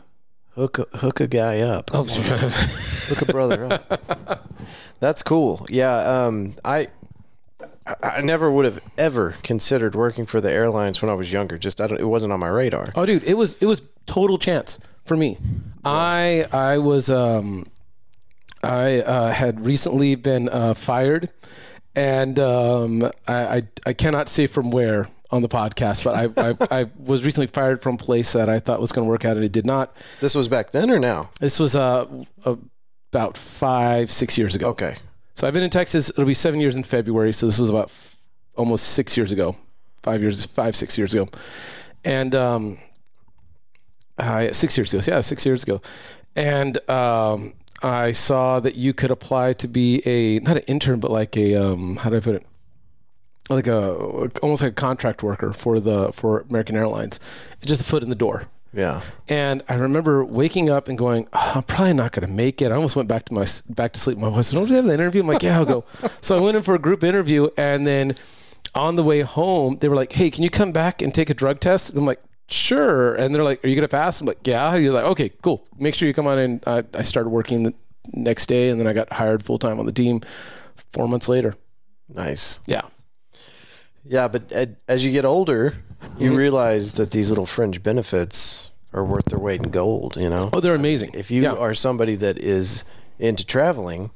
Hook 0.56 0.80
a, 0.80 0.98
hook 1.00 1.20
a 1.20 1.28
guy 1.28 1.60
up. 1.60 1.92
oh, 1.94 2.06
hook 2.06 3.22
a 3.22 3.26
brother 3.26 3.66
up. 3.66 4.48
That's 5.02 5.22
cool. 5.22 5.66
Yeah. 5.70 5.98
Um. 5.98 6.56
I 6.64 6.88
I, 7.86 8.22
never 8.22 8.50
would 8.50 8.66
have 8.66 8.82
ever 8.98 9.36
considered 9.44 9.96
working 9.96 10.26
for 10.26 10.42
the 10.42 10.52
airlines 10.52 11.02
when 11.02 11.12
I 11.12 11.14
was 11.14 11.32
younger. 11.32 11.58
Just 11.58 11.80
I 11.80 11.88
don't, 11.88 12.00
it 12.00 12.06
wasn't 12.06 12.34
on 12.34 12.40
my 12.40 12.48
radar. 12.48 12.88
Oh, 12.96 13.06
dude, 13.06 13.24
it 13.24 13.36
was 13.36 13.56
it 13.62 13.66
was 13.66 13.82
total 14.06 14.38
chance 14.38 14.80
for 15.06 15.16
me. 15.16 15.38
I 15.84 16.48
I 16.52 16.80
was 16.80 17.12
um, 17.12 17.68
I 18.64 19.02
uh, 19.02 19.32
had 19.32 19.64
recently 19.64 20.16
been 20.16 20.50
uh, 20.50 20.74
fired, 20.74 21.32
and 21.96 22.40
um, 22.40 23.04
I, 23.28 23.58
I 23.58 23.62
I 23.86 23.94
cannot 23.94 24.30
say 24.30 24.48
from 24.48 24.72
where 24.72 25.08
on 25.30 25.44
the 25.44 25.50
podcast, 25.50 26.04
but 26.04 26.16
I 26.16 26.50
I, 26.50 26.82
I 26.82 26.86
was 26.98 27.24
recently 27.24 27.48
fired 27.48 27.84
from 27.84 27.96
a 27.96 28.00
place 28.00 28.34
that 28.34 28.50
I 28.50 28.60
thought 28.60 28.80
was 28.80 28.92
going 28.92 29.06
to 29.06 29.10
work 29.10 29.26
out, 29.26 29.36
and 29.36 29.46
it 29.46 29.52
did 29.52 29.66
not. 29.66 29.96
This 30.22 30.34
was 30.34 30.48
back 30.48 30.72
then 30.72 30.90
or 30.90 31.00
now? 31.00 31.30
This 31.40 31.60
was 31.60 31.76
uh, 31.76 32.08
about 33.12 33.38
five 33.38 34.10
six 34.10 34.40
years 34.40 34.56
ago. 34.56 34.70
Okay. 34.70 34.96
So 35.36 35.46
I've 35.46 35.54
been 35.54 35.64
in 35.64 35.70
Texas. 35.70 36.10
It'll 36.10 36.26
be 36.26 36.34
seven 36.34 36.62
years 36.62 36.78
in 36.78 36.84
February. 36.84 37.34
So 37.34 37.46
this 37.46 37.60
was 37.60 37.70
about 37.70 37.90
f- 37.90 38.18
almost 38.56 38.88
six 38.94 39.18
years 39.18 39.34
ago, 39.34 39.56
five 40.02 40.22
years, 40.22 40.46
five 40.46 40.76
six 40.78 40.98
years 40.98 41.14
ago, 41.14 41.28
and 42.06 42.34
um, 42.34 42.78
uh, 44.18 44.54
six 44.54 44.78
years 44.78 44.94
ago. 44.94 45.04
Yeah, 45.06 45.20
six 45.20 45.46
years 45.46 45.64
ago, 45.64 45.82
and 46.38 46.78
um, 46.90 47.54
I 47.84 48.14
saw 48.14 48.62
that 48.62 48.76
you 48.76 48.94
could 48.94 49.12
apply 49.12 49.54
to 49.54 49.68
be 49.68 50.02
a 50.06 50.40
not 50.40 50.56
an 50.56 50.64
intern, 50.68 51.02
but 51.02 51.12
like 51.12 51.36
a 51.36 51.56
um, 51.56 51.98
how 51.98 52.10
do 52.10 52.16
I 52.16 52.22
put 52.22 52.36
it? 52.36 52.46
Like 53.50 53.68
a 53.68 53.94
almost 54.42 54.64
like 54.64 54.72
a 54.72 54.76
contract 54.76 55.22
worker 55.22 55.52
for 55.52 55.82
the 55.82 56.14
for 56.14 56.46
American 56.50 56.78
Airlines, 56.78 57.20
just 57.66 57.82
a 57.82 57.84
foot 57.84 58.04
in 58.04 58.10
the 58.10 58.16
door. 58.16 58.46
Yeah. 58.76 59.02
And 59.30 59.64
I 59.70 59.76
remember 59.76 60.26
waking 60.26 60.70
up 60.70 60.90
and 60.90 60.98
going, 60.98 61.28
oh, 61.32 61.54
I'm 61.56 61.64
probably 61.64 61.94
not 61.94 62.12
going 62.12 62.28
to 62.28 62.34
make 62.34 62.62
it. 62.62 62.72
I 62.72 62.76
almost 62.76 62.96
went 62.96 63.08
back 63.08 63.26
to 63.26 63.34
my 63.34 63.46
back 63.70 63.94
to 63.94 64.00
sleep. 64.00 64.18
My 64.18 64.28
wife 64.28 64.46
said, 64.46 64.58
"Don't 64.58 64.68
you 64.68 64.76
have 64.76 64.86
the 64.86 64.94
interview?" 64.94 65.22
I'm 65.22 65.28
like, 65.28 65.42
"Yeah, 65.42 65.58
I'll 65.58 65.66
go." 65.66 65.86
so 66.22 66.38
I 66.38 66.42
went 66.42 66.58
in 66.58 66.64
for 66.64 66.76
a 66.76 66.80
group 66.80 67.04
interview, 67.04 67.48
and 67.58 67.88
then 67.88 68.16
on 68.76 68.98
the 68.98 69.04
way 69.04 69.22
home, 69.22 69.78
they 69.80 69.88
were 69.88 69.96
like, 69.96 70.12
"Hey, 70.12 70.30
can 70.30 70.44
you 70.44 70.50
come 70.50 70.74
back 70.74 71.02
and 71.02 71.14
take 71.14 71.30
a 71.30 71.34
drug 71.34 71.62
test?" 71.62 71.90
And 71.90 72.00
I'm 72.00 72.06
like, 72.06 72.22
"Sure." 72.50 73.16
And 73.16 73.34
they're 73.34 73.46
like, 73.46 73.64
"Are 73.64 73.70
you 73.70 73.76
going 73.76 73.88
to 73.88 73.92
pass?" 73.92 74.20
I'm 74.20 74.28
like, 74.28 74.46
"Yeah." 74.46 74.76
You're 74.76 74.94
like, 74.94 75.06
"Okay, 75.06 75.30
cool. 75.42 75.66
Make 75.78 75.96
sure 75.96 76.08
you 76.08 76.14
come 76.14 76.28
on 76.28 76.38
in." 76.38 76.62
I, 76.68 76.84
I 76.94 77.04
started 77.04 77.30
working 77.30 77.64
the 77.64 77.74
next 78.12 78.48
day, 78.48 78.70
and 78.70 78.80
then 78.80 78.88
I 78.88 78.94
got 78.94 79.12
hired 79.14 79.44
full 79.44 79.58
time 79.58 79.80
on 79.80 79.86
the 79.86 79.94
team. 79.94 80.20
Four 80.92 81.08
months 81.08 81.30
later. 81.30 81.56
Nice. 82.10 82.60
Yeah. 82.68 82.82
Yeah, 84.04 84.28
but 84.28 84.52
as 84.88 85.04
you 85.04 85.12
get 85.12 85.26
older, 85.26 85.74
you 86.18 86.36
realize 86.36 86.94
that 86.94 87.12
these 87.12 87.30
little 87.30 87.46
fringe 87.46 87.82
benefits 87.84 88.70
are 88.94 89.04
worth 89.04 89.26
their 89.26 89.40
weight 89.40 89.62
in 89.62 89.70
gold. 89.72 90.16
You 90.18 90.30
know, 90.30 90.50
Oh, 90.54 90.60
they're 90.60 90.76
amazing. 90.76 91.12
if 91.14 91.32
you 91.32 91.42
yeah. 91.44 91.54
are 91.54 91.74
somebody 91.74 92.16
that 92.16 92.38
is 92.38 92.86
into 93.20 93.46
traveling, 93.46 94.12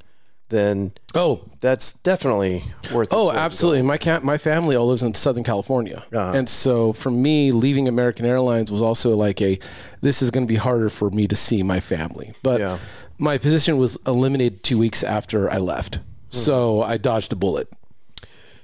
then 0.50 0.92
oh, 1.14 1.42
that's 1.60 1.94
definitely 1.94 2.64
worth. 2.94 3.08
its 3.10 3.14
Oh, 3.16 3.30
in 3.30 3.36
absolutely. 3.36 3.82
My 3.84 3.98
cat, 3.98 4.24
my 4.24 4.38
family 4.38 4.76
all 4.76 4.88
lives 4.88 5.04
in 5.04 5.14
Southern 5.14 5.44
California, 5.44 6.04
Uh-huh. 6.12 6.32
and 6.38 6.50
so 6.50 6.92
for 6.94 7.12
me, 7.12 7.52
leaving 7.52 7.88
American 7.88 8.26
Airlines 8.26 8.72
was 8.72 8.82
also 8.82 9.16
like 9.16 9.42
a, 9.42 9.60
this 10.02 10.22
is 10.22 10.32
going 10.32 10.48
to 10.48 10.52
be 10.52 10.58
harder 10.58 10.90
for 10.90 11.10
me 11.12 11.28
to 11.28 11.36
see 11.36 11.62
my 11.62 11.80
family. 11.80 12.34
But 12.42 12.60
Yeah. 12.62 12.78
my 13.20 13.38
position 13.38 13.78
was 13.78 13.98
eliminated 14.08 14.64
two 14.64 14.78
weeks 14.80 15.04
after 15.04 15.50
I 15.52 15.58
left, 15.58 15.98
Hmm. 15.98 16.02
so 16.32 16.82
I 16.84 16.98
dodged 16.98 17.32
a 17.32 17.36
bullet. 17.36 17.68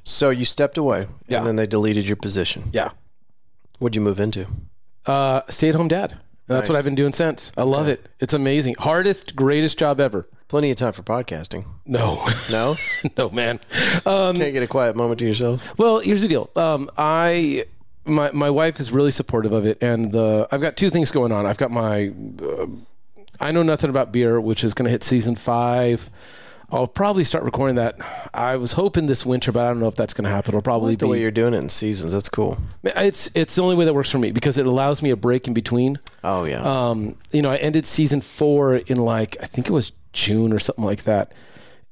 So 0.03 0.29
you 0.29 0.45
stepped 0.45 0.77
away, 0.77 1.07
Yeah. 1.27 1.39
and 1.39 1.47
then 1.47 1.55
they 1.55 1.67
deleted 1.67 2.05
your 2.07 2.15
position. 2.17 2.63
Yeah, 2.73 2.89
What'd 3.85 3.95
you 3.95 4.01
move 4.01 4.19
into? 4.19 4.47
uh, 5.05 5.41
stay-at-home 5.47 5.89
dad. 5.89 6.09
And 6.13 6.19
That's 6.47 6.69
what 6.71 6.75
I've 6.75 6.85
been 6.85 6.95
doing 6.95 7.13
since. 7.13 7.51
I 7.55 7.61
love 7.61 7.87
it. 7.87 8.09
It's 8.19 8.33
amazing. 8.33 8.77
Hardest, 8.79 9.35
greatest 9.35 9.77
job 9.77 9.99
ever. 9.99 10.27
Plenty 10.47 10.71
of 10.71 10.77
time 10.77 10.91
for 10.93 11.03
podcasting. 11.03 11.67
No, 11.85 12.27
No, 12.49 12.77
no, 13.19 13.29
man. 13.29 13.59
Um, 14.03 14.37
can't 14.37 14.53
get 14.53 14.63
a 14.63 14.67
quiet 14.67 14.95
moment 14.95 15.19
to 15.19 15.25
yourself. 15.27 15.77
Well, 15.77 15.99
here's 15.99 16.23
the 16.23 16.27
deal. 16.27 16.49
Um, 16.55 16.89
I 16.97 17.65
my 18.05 18.31
my 18.31 18.49
wife 18.49 18.79
is 18.79 18.91
really 18.91 19.11
supportive 19.11 19.53
of 19.53 19.67
it, 19.67 19.77
and 19.83 20.11
the 20.11 20.47
I've 20.51 20.61
got 20.61 20.77
two 20.77 20.89
things 20.89 21.11
going 21.11 21.31
on. 21.31 21.45
I've 21.45 21.59
got 21.59 21.69
my 21.69 22.11
uh, 22.41 22.65
I 23.39 23.51
know 23.51 23.61
nothing 23.61 23.91
about 23.91 24.11
beer, 24.11 24.41
which 24.41 24.63
is 24.63 24.73
going 24.73 24.85
to 24.85 24.91
hit 24.91 25.03
season 25.03 25.35
five. 25.35 26.09
I'll 26.71 26.87
probably 26.87 27.23
start 27.23 27.43
recording 27.43 27.75
that. 27.75 27.95
I 28.33 28.55
was 28.55 28.73
hoping 28.73 29.05
this 29.05 29.25
winter, 29.25 29.51
but 29.51 29.65
I 29.65 29.67
don't 29.67 29.79
know 29.79 29.87
if 29.87 29.95
that's 29.95 30.13
going 30.13 30.23
to 30.25 30.31
happen. 30.31 30.51
It'll 30.51 30.61
probably 30.61 30.95
The 30.95 31.07
way 31.07 31.21
you're 31.21 31.31
doing 31.31 31.53
it 31.53 31.57
in 31.57 31.69
seasons, 31.69 32.11
that's 32.11 32.29
cool. 32.29 32.57
It's 32.83 33.29
it's 33.35 33.55
the 33.55 33.61
only 33.61 33.75
way 33.75 33.85
that 33.85 33.93
works 33.93 34.11
for 34.11 34.17
me 34.17 34.31
because 34.31 34.57
it 34.57 34.65
allows 34.65 35.01
me 35.03 35.11
a 35.11 35.15
break 35.15 35.47
in 35.47 35.53
between. 35.53 35.99
Oh 36.23 36.45
yeah. 36.45 36.61
Um, 36.63 37.17
you 37.31 37.41
know, 37.41 37.51
I 37.51 37.57
ended 37.57 37.85
season 37.85 38.21
four 38.21 38.77
in 38.77 38.97
like 38.97 39.37
I 39.41 39.45
think 39.45 39.67
it 39.67 39.73
was 39.73 39.91
June 40.13 40.51
or 40.53 40.59
something 40.59 40.85
like 40.85 41.03
that, 41.03 41.33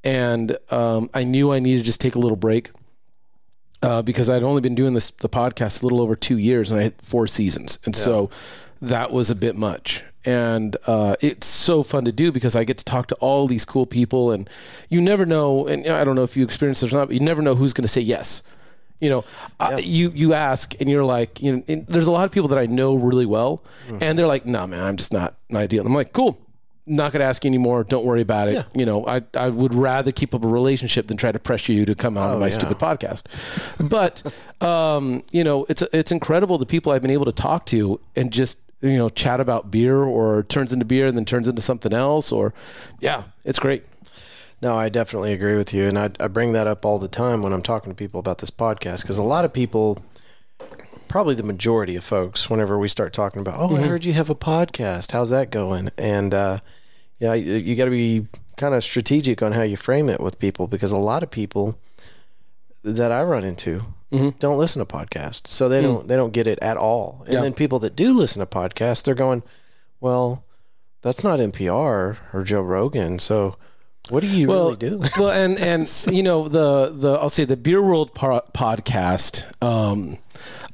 and 0.03 0.57
um, 0.69 1.09
I 1.13 1.23
knew 1.23 1.51
I 1.53 1.59
needed 1.59 1.79
to 1.79 1.85
just 1.85 2.01
take 2.01 2.15
a 2.15 2.19
little 2.19 2.37
break 2.37 2.71
uh, 3.83 4.01
because 4.01 4.29
I'd 4.29 4.43
only 4.43 4.61
been 4.61 4.75
doing 4.75 4.93
this 4.93 5.11
the 5.11 5.29
podcast 5.29 5.83
a 5.83 5.85
little 5.85 6.01
over 6.01 6.15
two 6.15 6.37
years, 6.37 6.71
and 6.71 6.79
I 6.79 6.83
had 6.83 7.01
four 7.01 7.27
seasons, 7.27 7.77
and 7.85 7.95
so 7.95 8.29
that 8.81 9.11
was 9.11 9.29
a 9.29 9.35
bit 9.35 9.55
much. 9.55 10.03
And 10.25 10.77
uh, 10.87 11.15
it's 11.19 11.47
so 11.47 11.83
fun 11.83 12.05
to 12.05 12.11
do 12.11 12.31
because 12.31 12.55
I 12.55 12.63
get 12.63 12.77
to 12.77 12.85
talk 12.85 13.07
to 13.07 13.15
all 13.15 13.45
these 13.47 13.65
cool 13.65 13.85
people, 13.85 14.31
and 14.31 14.49
you 14.89 15.01
never 15.01 15.25
know. 15.25 15.67
And 15.67 15.85
I 15.87 16.03
don't 16.05 16.15
know 16.15 16.23
if 16.23 16.37
you 16.37 16.43
experience 16.43 16.79
this 16.79 16.93
or 16.93 16.95
not, 16.95 17.07
but 17.07 17.15
you 17.15 17.19
never 17.19 17.41
know 17.41 17.55
who's 17.55 17.73
going 17.73 17.83
to 17.83 17.89
say 17.89 18.01
yes. 18.01 18.43
You 19.03 19.09
know, 19.09 19.25
uh, 19.59 19.81
you 19.83 20.13
you 20.15 20.33
ask, 20.33 20.79
and 20.79 20.89
you're 20.89 21.03
like, 21.03 21.41
you 21.41 21.57
know, 21.57 21.75
there's 21.89 22.07
a 22.07 22.11
lot 22.11 22.23
of 22.23 22.31
people 22.31 22.47
that 22.49 22.57
I 22.57 22.67
know 22.67 22.95
really 22.95 23.25
well, 23.25 23.61
and 23.99 24.17
they're 24.17 24.27
like, 24.27 24.45
"No, 24.45 24.65
man, 24.65 24.81
I'm 24.81 24.95
just 24.95 25.11
not 25.11 25.35
an 25.49 25.57
ideal." 25.57 25.85
I'm 25.85 25.93
like, 25.93 26.13
"Cool, 26.13 26.39
not 26.85 27.11
gonna 27.11 27.25
ask 27.25 27.43
you 27.43 27.49
anymore. 27.49 27.83
Don't 27.83 28.05
worry 28.05 28.21
about 28.21 28.47
it." 28.47 28.65
You 28.73 28.85
know, 28.85 29.05
I 29.05 29.21
I 29.35 29.49
would 29.49 29.73
rather 29.73 30.13
keep 30.13 30.33
up 30.33 30.45
a 30.45 30.47
relationship 30.47 31.07
than 31.07 31.17
try 31.17 31.33
to 31.33 31.39
pressure 31.39 31.73
you 31.73 31.85
to 31.85 31.95
come 31.95 32.17
on 32.17 32.31
to 32.31 32.37
my 32.37 32.45
yeah. 32.45 32.49
stupid 32.51 32.77
podcast. 32.77 33.23
But 33.89 34.23
um, 34.65 35.21
you 35.31 35.43
know, 35.43 35.65
it's 35.67 35.81
it's 35.91 36.13
incredible 36.13 36.57
the 36.57 36.65
people 36.65 36.93
I've 36.93 37.01
been 37.01 37.11
able 37.11 37.25
to 37.25 37.33
talk 37.33 37.65
to 37.67 37.99
and 38.15 38.31
just 38.31 38.62
you 38.83 38.97
know 38.97 39.09
chat 39.09 39.39
about 39.39 39.71
beer 39.71 40.03
or 40.03 40.43
turns 40.43 40.73
into 40.73 40.85
beer 40.85 41.07
and 41.07 41.17
then 41.17 41.25
turns 41.25 41.47
into 41.47 41.61
something 41.61 41.93
else 41.93 42.31
or 42.31 42.53
yeah, 42.99 43.23
it's 43.43 43.59
great. 43.59 43.83
No, 44.61 44.75
I 44.77 44.87
definitely 44.87 45.33
agree 45.33 45.55
with 45.55 45.73
you, 45.73 45.87
and 45.87 45.97
I, 45.97 46.09
I 46.21 46.27
bring 46.27 46.53
that 46.53 46.67
up 46.67 46.85
all 46.85 46.97
the 46.97 47.09
time 47.09 47.41
when 47.41 47.51
I'm 47.51 47.61
talking 47.61 47.91
to 47.91 47.95
people 47.95 48.19
about 48.19 48.37
this 48.37 48.51
podcast 48.51 49.01
because 49.01 49.17
a 49.17 49.23
lot 49.23 49.43
of 49.43 49.51
people, 49.51 49.99
probably 51.09 51.35
the 51.35 51.43
majority 51.43 51.97
of 51.97 52.03
folks, 52.05 52.49
whenever 52.49 52.79
we 52.79 52.87
start 52.87 53.11
talking 53.11 53.41
about, 53.41 53.55
oh, 53.57 53.75
I 53.75 53.81
heard 53.81 54.05
you 54.05 54.13
have 54.13 54.29
a 54.29 54.35
podcast, 54.35 55.11
how's 55.11 55.31
that 55.31 55.49
going? 55.51 55.89
And 55.97 56.33
uh, 56.33 56.59
yeah, 57.19 57.33
you, 57.33 57.55
you 57.55 57.75
got 57.75 57.85
to 57.85 57.91
be 57.91 58.27
kind 58.55 58.73
of 58.73 58.83
strategic 58.85 59.41
on 59.41 59.51
how 59.51 59.63
you 59.63 59.75
frame 59.75 60.09
it 60.09 60.21
with 60.21 60.39
people 60.39 60.67
because 60.67 60.91
a 60.91 60.97
lot 60.97 61.23
of 61.23 61.31
people 61.31 61.77
that 62.83 63.11
I 63.11 63.23
run 63.23 63.43
into 63.43 63.81
don't 64.39 64.57
listen 64.57 64.85
to 64.85 64.91
podcasts, 64.91 65.47
so 65.47 65.67
they 65.69 65.81
don't 65.81 66.07
they 66.07 66.15
don't 66.15 66.33
get 66.33 66.47
it 66.47 66.59
at 66.61 66.77
all. 66.77 67.21
And 67.25 67.33
Yeah. 67.33 67.41
then 67.41 67.53
people 67.53 67.79
that 67.79 67.95
do 67.95 68.13
listen 68.13 68.39
to 68.39 68.45
podcasts, 68.45 69.03
they're 69.03 69.15
going, 69.15 69.43
well, 69.99 70.43
that's 71.01 71.23
not 71.23 71.39
NPR 71.39 72.17
or 72.33 72.43
Joe 72.43 72.61
Rogan, 72.61 73.19
so. 73.19 73.55
What 74.09 74.19
do 74.19 74.27
you 74.27 74.51
really 74.51 74.75
do? 74.75 75.01
well, 75.17 75.29
and 75.31 75.57
and 75.59 75.89
you 76.11 76.23
know 76.23 76.49
the 76.49 76.91
the 76.93 77.13
I'll 77.13 77.29
say 77.29 77.45
the 77.45 77.55
Beer 77.55 77.81
World 77.81 78.13
po- 78.13 78.43
podcast. 78.53 79.45
Um, 79.63 80.17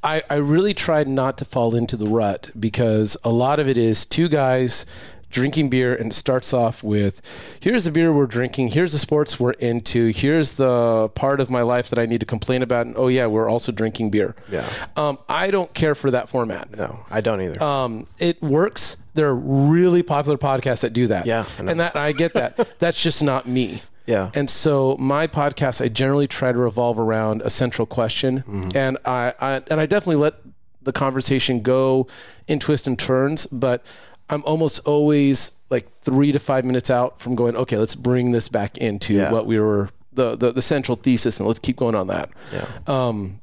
I 0.04 0.23
I 0.32 0.36
really 0.38 0.73
tried 0.73 1.08
not 1.08 1.38
to 1.38 1.45
fall 1.45 1.75
into 1.75 1.95
the 1.95 2.08
rut 2.08 2.49
because 2.60 3.15
a 3.23 3.30
lot 3.30 3.60
of 3.60 3.67
it 3.67 3.78
is 3.78 4.04
two 4.04 4.30
guys 4.30 4.88
drinking 5.29 5.69
beer 5.69 5.93
and 5.95 6.11
it 6.11 6.15
starts 6.15 6.53
off 6.53 6.83
with 6.83 7.21
here's 7.61 7.85
the 7.85 7.91
beer 7.91 8.11
we're 8.11 8.25
drinking 8.25 8.67
here's 8.69 8.91
the 8.93 8.97
sports 8.99 9.39
we're 9.39 9.51
into 9.51 10.07
here's 10.11 10.55
the 10.55 11.09
part 11.13 11.39
of 11.39 11.49
my 11.51 11.61
life 11.61 11.89
that 11.89 11.99
i 11.99 12.05
need 12.07 12.19
to 12.19 12.25
complain 12.25 12.63
about 12.63 12.85
and 12.87 12.95
oh 12.97 13.07
yeah 13.07 13.27
we're 13.27 13.47
also 13.47 13.71
drinking 13.71 14.09
beer 14.09 14.35
Yeah. 14.49 14.67
um, 14.97 15.17
i 15.29 15.51
don't 15.51 15.71
care 15.73 15.93
for 15.93 16.09
that 16.11 16.29
format 16.29 16.75
No, 16.75 16.99
I 17.11 17.21
don't 17.21 17.41
either. 17.41 17.61
um, 17.63 18.05
it 18.19 18.41
works. 18.41 18.97
There 19.13 19.27
are 19.27 19.35
really 19.35 20.01
popular 20.03 20.37
podcasts 20.37 20.81
that 20.81 20.93
do 20.93 21.07
that. 21.07 21.25
Yeah, 21.25 21.45
and 21.57 21.79
that 21.79 21.95
I 21.95 22.11
get 22.13 22.33
that. 22.35 22.57
That's 22.79 23.01
just 23.03 23.21
not 23.21 23.47
me. 23.47 23.81
Yeah. 24.05 24.31
And 24.33 24.49
so 24.49 24.95
my 24.97 25.27
podcast, 25.27 25.83
I 25.83 25.89
generally 25.89 26.25
try 26.27 26.51
to 26.53 26.57
revolve 26.57 26.97
around 26.99 27.41
a 27.41 27.49
central 27.49 27.85
question, 27.85 28.39
Mm-hmm. 28.47 28.69
and 28.77 28.97
I, 29.05 29.33
I 29.41 29.61
and 29.69 29.79
I 29.81 29.85
definitely 29.87 30.17
let 30.21 30.35
the 30.81 30.93
conversation 30.93 31.61
go 31.61 32.07
in 32.47 32.59
twists 32.59 32.87
and 32.87 32.97
turns, 32.97 33.45
but 33.47 33.83
I'm 34.29 34.43
almost 34.45 34.79
always 34.87 35.51
like 35.69 35.87
three 36.01 36.31
to 36.31 36.39
five 36.39 36.65
minutes 36.65 36.89
out 36.89 37.19
from 37.19 37.35
going. 37.35 37.55
Okay, 37.55 37.77
let's 37.77 37.95
bring 37.95 38.31
this 38.31 38.49
back 38.49 38.77
into 38.77 39.13
Yeah. 39.15 39.31
what 39.31 39.45
we 39.45 39.59
were 39.59 39.89
the, 40.13 40.35
the 40.35 40.51
the 40.51 40.61
central 40.61 40.95
thesis, 40.95 41.39
and 41.39 41.47
let's 41.47 41.59
keep 41.59 41.77
going 41.77 41.95
on 41.95 42.07
that. 42.07 42.29
Yeah. 42.53 42.65
Um, 42.87 43.39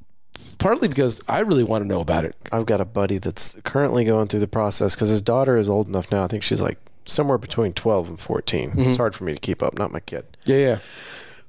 partly 0.59 0.89
because 0.89 1.21
I 1.29 1.41
really 1.41 1.65
want 1.65 1.83
to 1.85 1.89
know 1.89 2.01
about 2.01 2.25
it. 2.25 2.35
I've 2.53 2.67
got 2.67 2.81
a 2.81 2.85
buddy 2.85 3.19
that's 3.19 3.59
currently 3.65 4.05
going 4.05 4.29
through 4.29 4.41
the 4.41 4.49
process 4.49 4.95
because 4.95 5.09
his 5.09 5.23
daughter 5.23 5.57
is 5.57 5.69
old 5.69 5.89
enough 5.89 6.11
now. 6.13 6.25
I 6.25 6.29
think 6.29 6.43
she's 6.43 6.63
like 6.63 6.79
somewhere 7.05 7.39
between 7.39 7.73
12 7.73 8.09
and 8.09 8.21
14. 8.21 8.71
Mm-hmm. 8.71 8.81
It's 8.81 8.97
hard 8.97 9.15
for 9.15 9.25
me 9.25 9.35
to 9.35 9.41
keep 9.41 9.63
up, 9.63 9.79
not 9.79 9.93
my 9.93 10.01
kid. 10.01 10.25
Yeah, 10.45 10.57
yeah. 10.57 10.79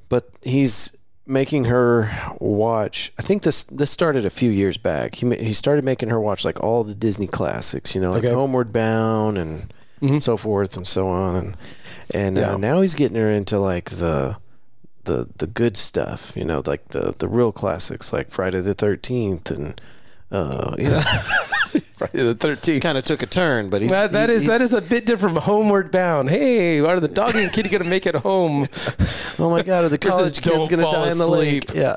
But 0.10 0.30
he's 0.42 0.96
making 1.28 1.66
her 1.66 2.10
watch. 2.40 3.12
I 3.20 3.22
think 3.22 3.44
this 3.44 3.64
this 3.66 3.92
started 3.92 4.26
a 4.26 4.30
few 4.30 4.50
years 4.50 4.78
back. 4.78 5.16
He 5.16 5.36
he 5.36 5.54
started 5.54 5.84
making 5.84 6.10
her 6.10 6.20
watch 6.20 6.46
like 6.46 6.60
all 6.64 6.84
the 6.84 6.96
Disney 6.96 7.28
classics, 7.28 7.94
you 7.94 8.02
know, 8.02 8.12
like 8.12 8.20
Okay. 8.20 8.30
Mm-hmm. 8.30 8.38
Homeward 8.38 8.74
Bound 8.74 9.38
and 9.38 9.74
so 10.24 10.38
forth 10.38 10.78
and 10.78 10.88
so 10.88 11.08
on. 11.08 11.36
And 11.36 11.58
and 12.14 12.38
Yeah. 12.38 12.54
uh, 12.54 12.58
now 12.58 12.82
he's 12.82 12.96
getting 12.96 13.18
her 13.18 13.30
into 13.32 13.60
like 13.60 13.90
the 13.92 14.38
the 15.04 15.28
the 15.38 15.48
good 15.48 15.78
stuff, 15.78 16.34
you 16.36 16.46
know, 16.46 16.62
like 16.66 16.88
the 16.90 17.14
the 17.18 17.28
real 17.28 17.52
classics, 17.52 18.12
like 18.14 18.30
Friday 18.30 18.62
the 18.62 18.74
Thirteenth, 18.74 19.52
and 19.52 19.80
uh, 20.32 20.76
you 20.78 20.90
know, 20.90 21.02
Friday 21.98 22.24
the 22.24 22.36
Thirteenth. 22.36 22.84
kind 22.84 22.98
of 22.98 23.04
took 23.06 23.24
a 23.24 23.26
turn. 23.26 23.70
But 23.70 23.82
he's, 23.82 23.92
That, 23.92 24.12
that 24.12 24.30
he's- 24.30 24.42
is 24.44 24.48
that 24.48 24.62
is 24.62 24.74
a 24.74 24.82
bit 24.82 25.06
different 25.06 25.36
from 25.36 25.44
Homeward 25.44 25.92
Bound. 25.92 26.30
Hey, 26.30 26.80
are 26.80 27.00
the 27.00 27.08
doggy 27.08 27.44
and 27.44 27.52
kitty 27.52 27.70
gonna 27.70 27.84
make 27.86 28.06
it 28.06 28.16
home? 28.16 28.68
oh 29.40 29.50
my 29.50 29.64
god, 29.64 29.86
are 29.86 29.90
the 29.90 29.98
college 29.98 30.42
kids 30.42 30.68
gonna 30.70 30.84
fall 30.84 30.92
die 30.92 31.12
in 31.12 31.18
the 31.18 31.24
asleep. 31.26 31.70
lake? 31.70 31.76
Yeah. 31.78 31.96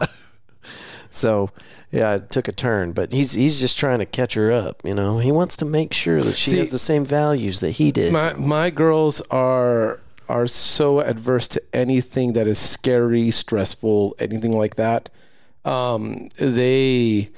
So, 1.10 1.50
yeah, 1.90 2.14
it 2.14 2.30
took 2.30 2.46
a 2.48 2.52
turn, 2.52 2.92
but 2.92 3.12
he's 3.12 3.32
he's 3.32 3.58
just 3.60 3.78
trying 3.78 3.98
to 3.98 4.06
catch 4.06 4.34
her 4.34 4.52
up. 4.52 4.80
You 4.84 4.94
know, 4.94 5.18
he 5.18 5.32
wants 5.32 5.56
to 5.58 5.64
make 5.64 5.92
sure 5.92 6.20
that 6.20 6.36
she 6.36 6.50
See- 6.52 6.58
has 6.58 6.70
the 6.70 6.78
same 6.78 7.04
values 7.04 7.60
that 7.60 7.72
he 7.72 7.90
did. 7.90 8.12
My 8.12 8.32
my 8.34 8.70
girls 8.70 9.20
are 9.30 9.98
are 10.28 10.46
so 10.46 11.00
adverse 11.00 11.48
to 11.48 11.60
anything 11.72 12.34
that 12.34 12.46
is 12.46 12.58
scary, 12.58 13.32
stressful, 13.32 14.14
anything 14.20 14.56
like 14.56 14.76
that. 14.76 15.10
Um, 15.64 16.28
they, 16.38 17.30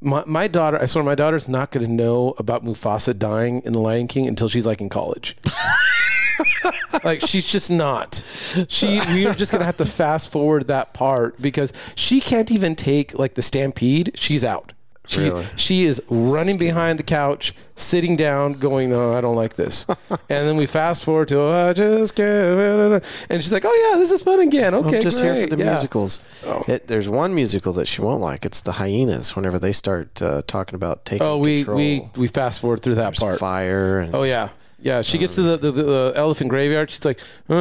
my 0.00 0.24
my 0.26 0.48
daughter, 0.48 0.80
I 0.80 0.86
swear, 0.86 1.04
my 1.04 1.14
daughter's 1.14 1.48
not 1.48 1.70
going 1.70 1.86
to 1.86 1.92
know 1.92 2.34
about 2.38 2.64
Mufasa 2.64 3.18
dying 3.18 3.62
in 3.64 3.72
The 3.72 3.80
Lion 3.80 4.08
King 4.08 4.26
until 4.26 4.48
she's 4.48 4.66
like 4.66 4.80
in 4.80 4.88
college. 4.88 5.36
like 7.04 7.20
she's 7.22 7.50
just 7.50 7.70
not. 7.70 8.22
She 8.68 9.00
we 9.12 9.26
are 9.26 9.34
just 9.34 9.52
gonna 9.52 9.64
have 9.64 9.76
to 9.78 9.84
fast 9.84 10.30
forward 10.30 10.68
that 10.68 10.94
part 10.94 11.40
because 11.40 11.72
she 11.94 12.20
can't 12.20 12.50
even 12.50 12.76
take 12.76 13.18
like 13.18 13.34
the 13.34 13.42
stampede. 13.42 14.12
She's 14.14 14.44
out. 14.44 14.72
She, 15.08 15.20
Really? 15.22 15.46
she 15.56 15.84
is 15.84 16.02
running 16.10 16.58
behind 16.58 16.98
the 16.98 17.02
couch, 17.02 17.54
sitting 17.76 18.14
down, 18.14 18.52
going, 18.52 18.90
"No, 18.90 19.16
I 19.16 19.22
don't 19.22 19.36
like 19.36 19.54
this." 19.54 19.86
and 20.10 20.18
then 20.28 20.56
we 20.58 20.66
fast 20.66 21.02
forward 21.02 21.28
to, 21.28 21.42
"I 21.42 21.72
just 21.72 22.14
can't," 22.14 23.02
and 23.30 23.42
she's 23.42 23.52
like, 23.52 23.64
"Oh 23.66 23.90
yeah, 23.90 23.98
this 23.98 24.10
is 24.10 24.22
fun 24.22 24.40
again." 24.40 24.74
Okay, 24.74 24.98
I'm 24.98 25.02
just 25.02 25.20
great. 25.20 25.34
here 25.34 25.46
for 25.48 25.56
the 25.56 25.64
yeah. 25.64 25.70
musicals. 25.70 26.20
Oh. 26.46 26.62
It, 26.68 26.88
there's 26.88 27.08
one 27.08 27.34
musical 27.34 27.72
that 27.72 27.88
she 27.88 28.02
won't 28.02 28.20
like. 28.20 28.44
It's 28.44 28.60
the 28.60 28.72
hyenas. 28.72 29.34
Whenever 29.34 29.58
they 29.58 29.72
start 29.72 30.20
uh, 30.20 30.42
talking 30.46 30.74
about 30.74 31.06
taking 31.06 31.26
Oh, 31.26 31.38
we 31.38 31.58
control, 31.64 31.76
we 31.78 32.02
we 32.16 32.28
fast 32.28 32.60
forward 32.60 32.80
through 32.82 32.96
that 32.96 33.04
There's 33.04 33.18
part. 33.18 33.38
fire. 33.38 34.00
And, 34.00 34.14
Oh 34.14 34.24
yeah, 34.24 34.50
yeah. 34.78 35.00
She 35.00 35.16
gets 35.16 35.36
to 35.36 35.42
the, 35.42 35.56
the, 35.56 35.70
the 35.72 36.12
elephant 36.16 36.50
graveyard. 36.50 36.90
She's 36.90 37.04
like, 37.06 37.18
uh, 37.48 37.54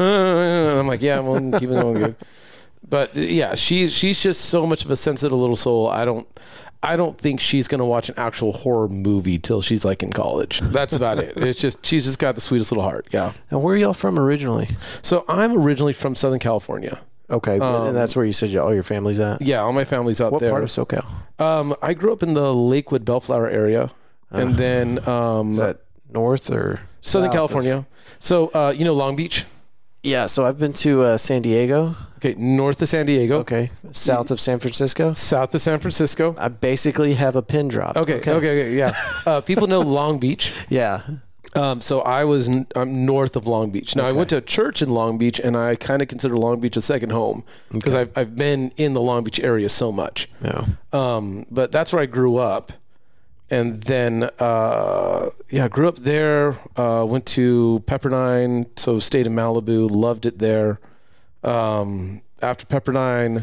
I'm 0.80 0.88
like, 0.88 1.02
yeah, 1.02 1.20
well, 1.20 1.40
keep 1.60 1.70
it 1.70 1.82
going 1.82 1.94
good. 1.98 2.16
But 2.90 3.16
yeah, 3.16 3.56
she's 3.56 3.92
she's 3.94 4.22
just 4.22 4.46
so 4.46 4.66
much 4.66 4.86
of 4.86 4.92
a 4.92 4.96
sensitive 4.96 5.38
little 5.38 5.56
soul. 5.58 5.88
I 5.90 6.04
don't. 6.06 6.28
I 6.88 6.96
don't 6.96 7.18
think 7.18 7.40
she's 7.40 7.68
gonna 7.68 7.86
watch 7.86 8.10
an 8.10 8.16
actual 8.18 8.52
horror 8.54 8.88
movie 8.88 9.38
till 9.40 9.62
she's 9.62 9.84
like 9.84 10.04
in 10.04 10.12
college. 10.12 10.60
That's 10.62 10.94
about 10.94 11.20
it. 11.20 11.34
It's 11.38 11.60
just 11.60 11.86
she's 11.86 12.06
just 12.06 12.20
got 12.20 12.36
the 12.36 12.42
sweetest 12.42 12.72
little 12.72 12.84
heart. 12.84 13.08
Yeah. 13.12 13.34
And 13.52 13.62
where 13.62 13.74
are 13.76 13.78
y'all 13.78 13.94
from 13.94 14.18
originally? 14.18 14.70
So 15.02 15.26
I'm 15.28 15.52
originally 15.58 15.94
from 15.94 16.16
Southern 16.16 16.40
California. 16.40 17.00
Okay, 17.30 17.60
Um, 17.60 17.88
and 17.88 17.96
that's 17.96 18.16
where 18.16 18.24
you 18.24 18.32
said 18.32 18.56
all 18.56 18.74
your 18.74 18.84
family's 18.84 19.20
at. 19.20 19.42
Yeah, 19.42 19.60
all 19.60 19.74
my 19.74 19.84
family's 19.84 20.22
out 20.22 20.32
What 20.32 20.40
there. 20.40 20.50
part 20.52 20.64
of 20.64 20.70
SoCal? 20.70 21.06
um, 21.40 21.76
I 21.82 21.94
grew 21.94 22.14
up 22.14 22.24
in 22.24 22.34
the 22.34 22.54
Lakewood 22.56 23.04
Bellflower 23.04 23.50
area, 23.50 23.90
and 24.32 24.56
then 24.56 25.06
um, 25.10 25.52
Is 25.52 25.58
that 25.58 25.82
north 26.10 26.50
or 26.50 26.80
Southern 27.02 27.30
south 27.30 27.34
of- 27.34 27.34
California. 27.34 27.86
So 28.20 28.48
uh, 28.54 28.74
you 28.76 28.86
know 28.86 28.94
Long 28.94 29.18
Beach. 29.18 29.44
Yeah, 30.04 30.28
so 30.28 30.46
I've 30.46 30.58
been 30.58 30.72
to 30.88 31.02
uh, 31.04 31.18
San 31.18 31.42
Diego. 31.42 31.98
Okay, 32.18 32.34
north 32.38 32.82
of 32.82 32.88
San 32.90 33.06
Diego, 33.06 33.40
Okay, 33.40 33.70
south 33.92 34.32
of 34.32 34.40
San 34.40 34.60
Francisco. 34.60 35.14
south 35.14 35.54
of 35.56 35.62
San 35.62 35.80
Francisco. 35.80 36.36
I 36.38 36.48
basically 36.48 37.14
have 37.14 37.36
a 37.36 37.42
pin 37.42 37.68
drop. 37.68 37.96
Okay, 37.96 38.16
okay, 38.16 38.32
okay, 38.32 38.76
yeah. 38.76 38.94
Uh, 39.26 39.42
people 39.42 39.68
know 39.68 39.82
Long 39.82 40.20
Beach. 40.20 40.54
Yeah. 40.70 41.02
Um, 41.56 41.80
so 41.82 42.02
I 42.02 42.24
was 42.26 42.50
n- 42.50 42.68
I'm 42.76 43.06
north 43.06 43.36
of 43.36 43.48
Long 43.48 43.72
Beach. 43.72 43.96
Now 43.96 44.06
I 44.06 44.12
went 44.12 44.30
to 44.30 44.38
a 44.38 44.42
church 44.42 44.82
in 44.82 44.90
Long 44.90 45.18
Beach, 45.18 45.40
and 45.40 45.56
I 45.58 45.76
kind 45.76 46.02
of 46.02 46.08
consider 46.08 46.36
Long 46.38 46.60
Beach 46.60 46.76
a 46.78 46.82
second 46.82 47.12
home 47.12 47.44
because 47.72 47.96
I've 47.96 48.12
I've 48.16 48.36
been 48.36 48.72
in 48.78 48.94
the 48.94 49.02
Long 49.02 49.24
Beach 49.24 49.40
area 49.40 49.70
so 49.70 49.92
much. 49.92 50.30
Yeah. 50.44 50.66
Um, 50.94 51.46
but 51.50 51.72
that's 51.72 51.94
where 51.94 52.02
I 52.04 52.06
grew 52.06 52.36
up, 52.38 52.74
and 53.50 53.82
then 53.84 54.30
uh, 54.40 55.30
yeah, 55.50 55.66
I 55.66 55.68
grew 55.70 55.88
up 55.88 55.98
there. 55.98 56.56
Uh, 56.76 57.06
went 57.08 57.26
to 57.28 57.82
Pepperdine, 57.88 58.68
so 58.78 59.00
stayed 59.00 59.26
in 59.26 59.34
Malibu. 59.34 59.90
Loved 59.90 60.26
it 60.26 60.40
there. 60.40 60.80
Um, 61.44 62.22
after 62.42 62.66
Pepperdine, 62.66 63.36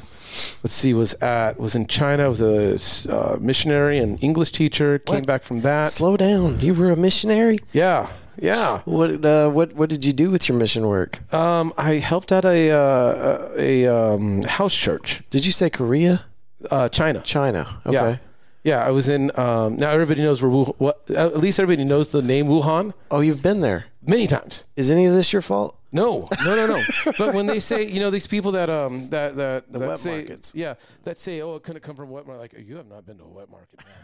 let's 0.62 0.72
see, 0.72 0.94
was 0.94 1.14
at 1.14 1.58
was 1.58 1.74
in 1.74 1.86
China. 1.86 2.28
Was 2.28 2.40
a 2.42 3.12
uh, 3.12 3.36
missionary 3.40 3.98
and 3.98 4.22
English 4.22 4.52
teacher. 4.52 4.98
Came 5.00 5.16
What? 5.20 5.26
back 5.26 5.42
from 5.42 5.60
that. 5.62 5.90
Slow 5.92 6.16
down. 6.16 6.60
You 6.60 6.74
were 6.74 6.90
a 6.90 6.96
missionary. 6.96 7.58
Yeah, 7.72 8.08
yeah. 8.40 8.80
What 8.84 9.24
uh, 9.24 9.50
what 9.50 9.72
what 9.74 9.88
did 9.88 10.04
you 10.04 10.12
do 10.12 10.30
with 10.30 10.48
your 10.48 10.58
mission 10.58 10.86
work? 10.86 11.20
Um, 11.34 11.72
I 11.76 11.94
helped 11.94 12.30
out 12.32 12.44
a 12.44 12.70
uh, 12.70 13.48
a 13.56 13.86
um, 13.86 14.42
house 14.42 14.74
church, 14.74 15.22
Did 15.30 15.44
you 15.46 15.52
say 15.52 15.70
Korea? 15.70 16.24
uh, 16.70 16.88
China. 16.88 17.20
China. 17.22 17.80
Okay. 17.86 17.92
Yeah. 17.94 18.16
Yeah, 18.64 18.82
I 18.86 18.92
was 18.92 19.10
in. 19.10 19.30
Um, 19.38 19.76
now 19.76 19.90
everybody 19.90 20.22
knows 20.22 20.40
where. 20.40 20.50
Wu- 20.50 20.74
what, 20.78 21.02
at 21.10 21.36
least 21.36 21.60
everybody 21.60 21.84
knows 21.84 22.08
the 22.10 22.22
name 22.22 22.46
Wuhan 22.46 22.94
Oh, 23.10 23.20
you've 23.20 23.42
been 23.42 23.60
there. 23.60 23.84
many 24.06 24.26
times. 24.26 24.64
Is 24.74 24.90
any 24.90 25.04
of 25.04 25.12
this 25.12 25.34
your 25.34 25.42
fault? 25.42 25.76
No, 25.94 26.26
no, 26.44 26.56
no, 26.56 26.66
no. 26.66 26.82
but 27.16 27.34
when 27.34 27.46
they 27.46 27.60
say, 27.60 27.86
you 27.86 28.00
know, 28.00 28.10
these 28.10 28.26
people 28.26 28.52
that 28.52 28.68
um 28.68 29.08
that 29.10 29.36
that, 29.36 29.70
that 29.70 29.80
wet 29.80 29.96
say, 29.98 30.16
markets. 30.18 30.52
yeah, 30.54 30.74
that 31.04 31.18
say, 31.18 31.40
oh, 31.40 31.54
it 31.54 31.62
couldn't 31.62 31.82
come 31.82 31.94
from 31.94 32.10
a 32.10 32.12
wet 32.12 32.26
market. 32.26 32.40
Like 32.40 32.66
you 32.66 32.76
have 32.76 32.88
not 32.88 33.06
been 33.06 33.16
to 33.18 33.24
a 33.24 33.28
wet 33.28 33.48
market. 33.48 33.78
Man. 33.78 33.94